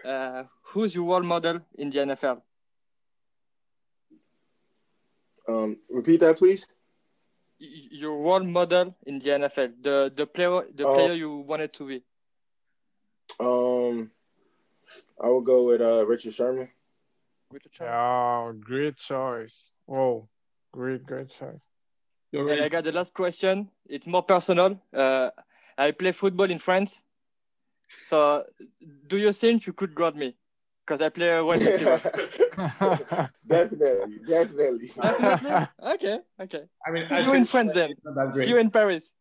uh, 0.04 0.44
who's 0.62 0.94
your 0.94 1.06
role 1.06 1.22
model 1.22 1.60
in 1.76 1.90
the 1.90 1.98
NFL? 1.98 2.42
Um, 5.50 5.78
repeat 5.88 6.20
that, 6.20 6.38
please. 6.38 6.66
Your 7.58 8.16
role 8.16 8.44
model 8.44 8.96
in 9.06 9.18
the 9.18 9.30
NFL, 9.30 9.82
the 9.82 10.12
the 10.14 10.26
player, 10.26 10.62
the 10.74 10.86
uh, 10.88 10.94
player 10.94 11.12
you 11.12 11.36
wanted 11.36 11.72
to 11.74 11.86
be. 11.86 12.02
Um, 13.38 14.10
I 15.22 15.28
will 15.28 15.42
go 15.42 15.64
with 15.64 15.80
uh, 15.82 16.06
Richard 16.06 16.34
Sherman. 16.34 16.68
Richard 17.50 17.72
Sherman. 17.74 17.94
Oh, 17.94 18.52
great 18.58 18.96
choice! 18.96 19.72
Oh, 19.86 20.26
great, 20.72 21.04
great 21.04 21.28
choice. 21.28 21.68
And 22.32 22.62
I 22.62 22.68
got 22.68 22.84
the 22.84 22.92
last 22.92 23.12
question. 23.12 23.68
It's 23.86 24.06
more 24.06 24.22
personal. 24.22 24.80
Uh, 24.94 25.30
I 25.76 25.90
play 25.90 26.12
football 26.12 26.50
in 26.50 26.60
France. 26.60 27.02
So, 28.04 28.44
do 29.08 29.18
you 29.18 29.32
think 29.32 29.66
you 29.66 29.72
could 29.72 29.94
guard 29.94 30.14
me? 30.14 30.36
Because 30.90 31.02
I 31.02 31.08
play 31.08 31.40
wide 31.40 31.60
receiver. 31.66 32.00
definitely, 33.46 34.18
definitely. 34.26 34.88
Definitely. 35.00 35.68
Okay, 35.94 36.18
okay. 36.40 36.62
I 36.84 36.90
mean, 36.90 37.06
See 37.06 37.22
you 37.22 37.34
in 37.34 37.44
France 37.44 37.72
then. 37.72 37.94
See 38.34 38.48
you 38.48 38.56
in 38.56 38.72
Paris. 38.72 39.14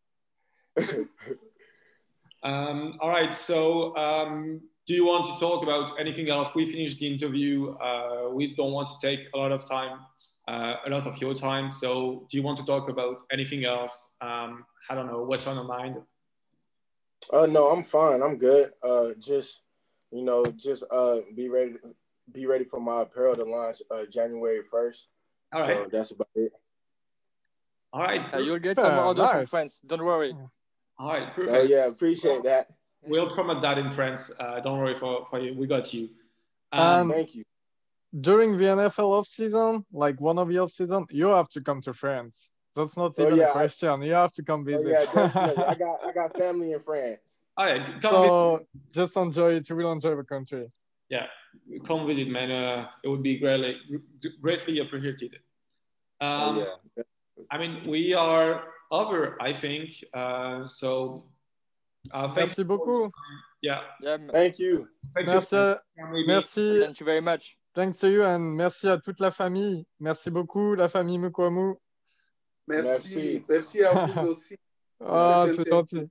um, 2.42 2.98
all 3.00 3.08
right. 3.08 3.32
So, 3.32 3.94
um, 3.96 4.60
do 4.88 4.94
you 4.94 5.04
want 5.04 5.26
to 5.26 5.38
talk 5.38 5.62
about 5.62 5.92
anything 6.00 6.28
else? 6.28 6.48
We 6.56 6.66
finished 6.66 6.98
the 6.98 7.06
interview. 7.06 7.76
Uh, 7.76 8.30
we 8.32 8.56
don't 8.56 8.72
want 8.72 8.88
to 8.88 8.94
take 9.00 9.28
a 9.32 9.38
lot 9.38 9.52
of 9.52 9.68
time, 9.68 10.00
uh, 10.48 10.74
a 10.84 10.90
lot 10.90 11.06
of 11.06 11.18
your 11.18 11.34
time. 11.34 11.70
So, 11.70 12.26
do 12.28 12.36
you 12.36 12.42
want 12.42 12.58
to 12.58 12.64
talk 12.64 12.88
about 12.88 13.22
anything 13.30 13.64
else? 13.64 13.94
Um, 14.20 14.64
I 14.88 14.96
don't 14.96 15.06
know. 15.06 15.22
What's 15.22 15.46
on 15.46 15.54
your 15.54 15.66
mind? 15.66 15.98
Uh, 17.32 17.46
no, 17.46 17.68
I'm 17.68 17.84
fine. 17.84 18.22
I'm 18.22 18.38
good. 18.38 18.72
Uh, 18.82 19.10
just 19.20 19.62
you 20.12 20.22
know, 20.22 20.44
just 20.44 20.84
uh, 20.90 21.18
be 21.34 21.48
ready. 21.48 21.74
Be 22.32 22.46
ready 22.46 22.64
for 22.64 22.78
my 22.80 23.02
apparel 23.02 23.34
to 23.34 23.44
launch 23.44 23.82
uh, 23.90 24.04
January 24.08 24.60
first. 24.70 25.08
All 25.52 25.62
right. 25.62 25.78
So 25.78 25.88
that's 25.90 26.10
about 26.12 26.28
it. 26.36 26.52
All 27.92 28.02
right. 28.02 28.22
Uh, 28.32 28.38
you'll 28.38 28.60
get 28.60 28.78
some 28.78 28.98
orders 28.98 29.22
nice. 29.22 29.32
from 29.32 29.46
friends. 29.46 29.80
Don't 29.86 30.04
worry. 30.04 30.32
All 30.98 31.08
right. 31.08 31.28
Oh, 31.28 31.34
perfect. 31.34 31.56
Uh, 31.56 31.60
yeah, 31.62 31.86
appreciate 31.86 32.44
that. 32.44 32.68
We'll 33.02 33.30
promote 33.30 33.62
that 33.62 33.78
in 33.78 33.92
France. 33.92 34.30
Uh, 34.38 34.60
don't 34.60 34.78
worry 34.78 34.94
for, 34.94 35.26
for 35.30 35.40
you. 35.40 35.54
We 35.54 35.66
got 35.66 35.92
you. 35.92 36.10
Um, 36.72 36.80
um, 36.80 37.10
thank 37.10 37.34
you. 37.34 37.44
During 38.20 38.56
the 38.56 38.64
NFL 38.64 39.10
off 39.18 39.26
season, 39.26 39.84
like 39.92 40.20
one 40.20 40.38
of 40.38 40.48
the 40.48 40.58
off 40.58 40.70
season, 40.70 41.06
you 41.10 41.28
have 41.28 41.48
to 41.50 41.60
come 41.60 41.80
to 41.82 41.92
France. 41.92 42.50
That's 42.76 42.96
not 42.96 43.14
oh, 43.18 43.22
even 43.22 43.34
oh, 43.34 43.36
yeah. 43.36 43.48
a 43.48 43.52
question. 43.52 44.02
You 44.02 44.12
have 44.12 44.32
to 44.32 44.42
come 44.42 44.64
visit. 44.64 45.08
Oh, 45.14 45.32
yeah. 45.34 45.64
I 45.68 45.74
got 45.74 46.04
I 46.04 46.12
got 46.12 46.36
family 46.36 46.72
in 46.72 46.80
France. 46.80 47.40
All 47.60 47.66
right, 47.66 47.82
so 48.00 48.56
visit. 48.56 48.94
just 48.94 49.16
enjoy 49.18 49.52
it. 49.56 49.68
really 49.68 49.92
enjoy 49.92 50.16
the 50.16 50.24
country. 50.24 50.72
Yeah, 51.10 51.26
come 51.86 52.06
visit, 52.06 52.28
man. 52.30 52.50
Uh, 52.50 52.86
it 53.04 53.08
would 53.08 53.22
be 53.22 53.38
greatly 53.38 53.76
greatly 54.40 54.78
appreciated. 54.78 55.36
Oh, 56.22 56.26
um, 56.26 56.58
oh, 56.58 56.66
yeah. 56.96 57.02
I 57.50 57.58
mean, 57.58 57.86
we 57.86 58.14
are 58.14 58.64
over. 58.90 59.36
I 59.42 59.52
think 59.52 59.90
uh, 60.14 60.66
so. 60.68 61.24
Uh, 62.10 62.32
Merci 62.34 62.64
beaucoup. 62.64 63.12
Yeah. 63.60 63.80
yeah. 64.00 64.16
Thank 64.32 64.58
you. 64.58 64.88
Thank 65.14 65.26
merci. 65.26 65.76
You. 65.98 66.26
Merci. 66.26 66.80
Thank 66.80 67.00
you 67.00 67.04
very 67.04 67.20
much. 67.20 67.58
Thanks 67.74 67.98
to 67.98 68.08
you 68.08 68.24
and 68.24 68.56
merci 68.56 68.88
à 68.88 68.96
toute 69.04 69.20
la 69.20 69.30
famille. 69.30 69.84
Merci 70.00 70.30
beaucoup, 70.30 70.74
la 70.76 70.88
famille 70.88 71.18
Mukuamu. 71.18 71.74
Merci. 72.66 73.44
Merci, 73.46 73.84
à 73.84 74.06
vous 74.06 74.28
aussi. 74.30 74.56
Ah, 75.04 75.44
c'est 75.52 75.68
gentil. 75.68 76.08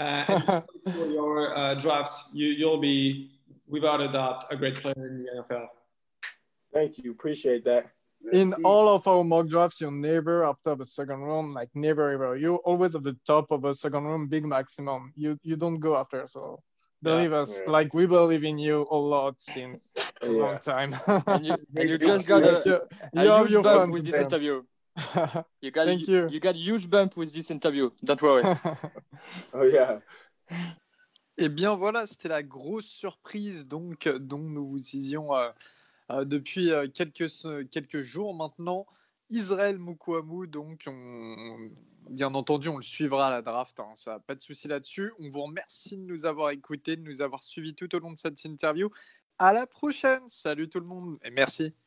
Uh, 0.00 0.62
for 0.92 1.06
your 1.06 1.56
uh, 1.56 1.74
draft, 1.74 2.12
you, 2.32 2.48
you'll 2.48 2.80
be, 2.80 3.30
without 3.68 4.00
a 4.00 4.10
doubt, 4.10 4.46
a 4.50 4.56
great 4.56 4.76
player 4.76 4.94
in 4.96 5.24
the 5.24 5.42
NFL. 5.42 5.66
Thank 6.72 6.98
you. 6.98 7.12
Appreciate 7.12 7.64
that. 7.66 7.90
In 8.32 8.52
all 8.64 8.88
of 8.88 9.06
our 9.08 9.24
mock 9.24 9.48
drafts, 9.48 9.80
you're 9.80 9.90
never 9.90 10.44
after 10.44 10.74
the 10.74 10.84
second 10.84 11.20
round, 11.20 11.54
like 11.54 11.70
never 11.74 12.10
ever. 12.10 12.36
You're 12.36 12.58
always 12.58 12.94
at 12.94 13.02
the 13.02 13.16
top 13.26 13.50
of 13.50 13.62
the 13.62 13.72
second 13.72 14.04
round, 14.04 14.28
big 14.28 14.44
maximum. 14.44 15.12
You 15.16 15.38
you 15.42 15.56
don't 15.56 15.80
go 15.80 15.96
after. 15.96 16.26
So 16.26 16.62
believe 17.02 17.30
yeah. 17.30 17.38
us, 17.38 17.62
yeah. 17.64 17.72
like 17.72 17.94
we 17.94 18.06
believe 18.06 18.44
in 18.44 18.58
you 18.58 18.86
a 18.90 18.96
lot 18.96 19.40
since 19.40 19.96
a 20.20 20.26
yeah. 20.26 20.32
long 20.32 20.58
time. 20.58 20.94
and 21.26 21.46
you, 21.46 21.56
and 21.74 21.88
you 21.90 21.98
just 21.98 22.26
got 22.26 22.42
a, 22.42 22.62
you, 22.64 23.22
you 23.22 23.28
have 23.30 23.50
your 23.50 23.64
fans 23.64 23.90
with 23.90 24.04
this 24.04 24.16
interview. 24.16 24.62
You 25.62 25.70
got 25.70 25.86
Thank 25.86 26.08
you. 26.08 26.28
You 26.28 26.40
got 26.40 26.56
huge 26.56 26.88
bump 26.88 27.16
with 27.16 27.32
this 27.32 27.50
interview. 27.50 27.90
Don't 28.02 28.20
worry. 28.20 28.42
oh 29.54 29.64
yeah. 29.64 30.00
Et 31.36 31.44
eh 31.44 31.48
bien 31.48 31.74
voilà, 31.74 32.06
c'était 32.06 32.28
la 32.28 32.42
grosse 32.42 32.86
surprise 32.86 33.66
donc 33.66 34.08
dont 34.08 34.38
nous 34.38 34.68
vous 34.68 34.78
disions 34.78 35.34
euh, 35.34 35.48
euh, 36.10 36.24
depuis 36.24 36.70
euh, 36.70 36.86
quelques 36.88 37.28
quelques 37.70 38.02
jours 38.02 38.34
maintenant. 38.34 38.86
Israël 39.30 39.78
Moukouamou. 39.78 40.46
Donc, 40.46 40.86
bien 42.10 42.34
entendu, 42.34 42.68
on 42.68 42.76
le 42.76 42.82
suivra 42.82 43.28
à 43.28 43.30
la 43.30 43.42
draft. 43.42 43.78
Hein, 43.78 43.92
ça, 43.94 44.18
pas 44.18 44.34
de 44.34 44.42
souci 44.42 44.68
là-dessus. 44.68 45.12
On 45.20 45.30
vous 45.30 45.42
remercie 45.42 45.96
de 45.96 46.02
nous 46.02 46.26
avoir 46.26 46.50
écoutés, 46.50 46.96
de 46.96 47.02
nous 47.02 47.22
avoir 47.22 47.42
suivis 47.42 47.74
tout 47.74 47.94
au 47.94 48.00
long 48.00 48.10
de 48.10 48.18
cette 48.18 48.44
interview. 48.44 48.90
À 49.38 49.52
la 49.52 49.66
prochaine. 49.66 50.22
Salut 50.28 50.68
tout 50.68 50.80
le 50.80 50.86
monde 50.86 51.18
et 51.22 51.30
merci. 51.30 51.72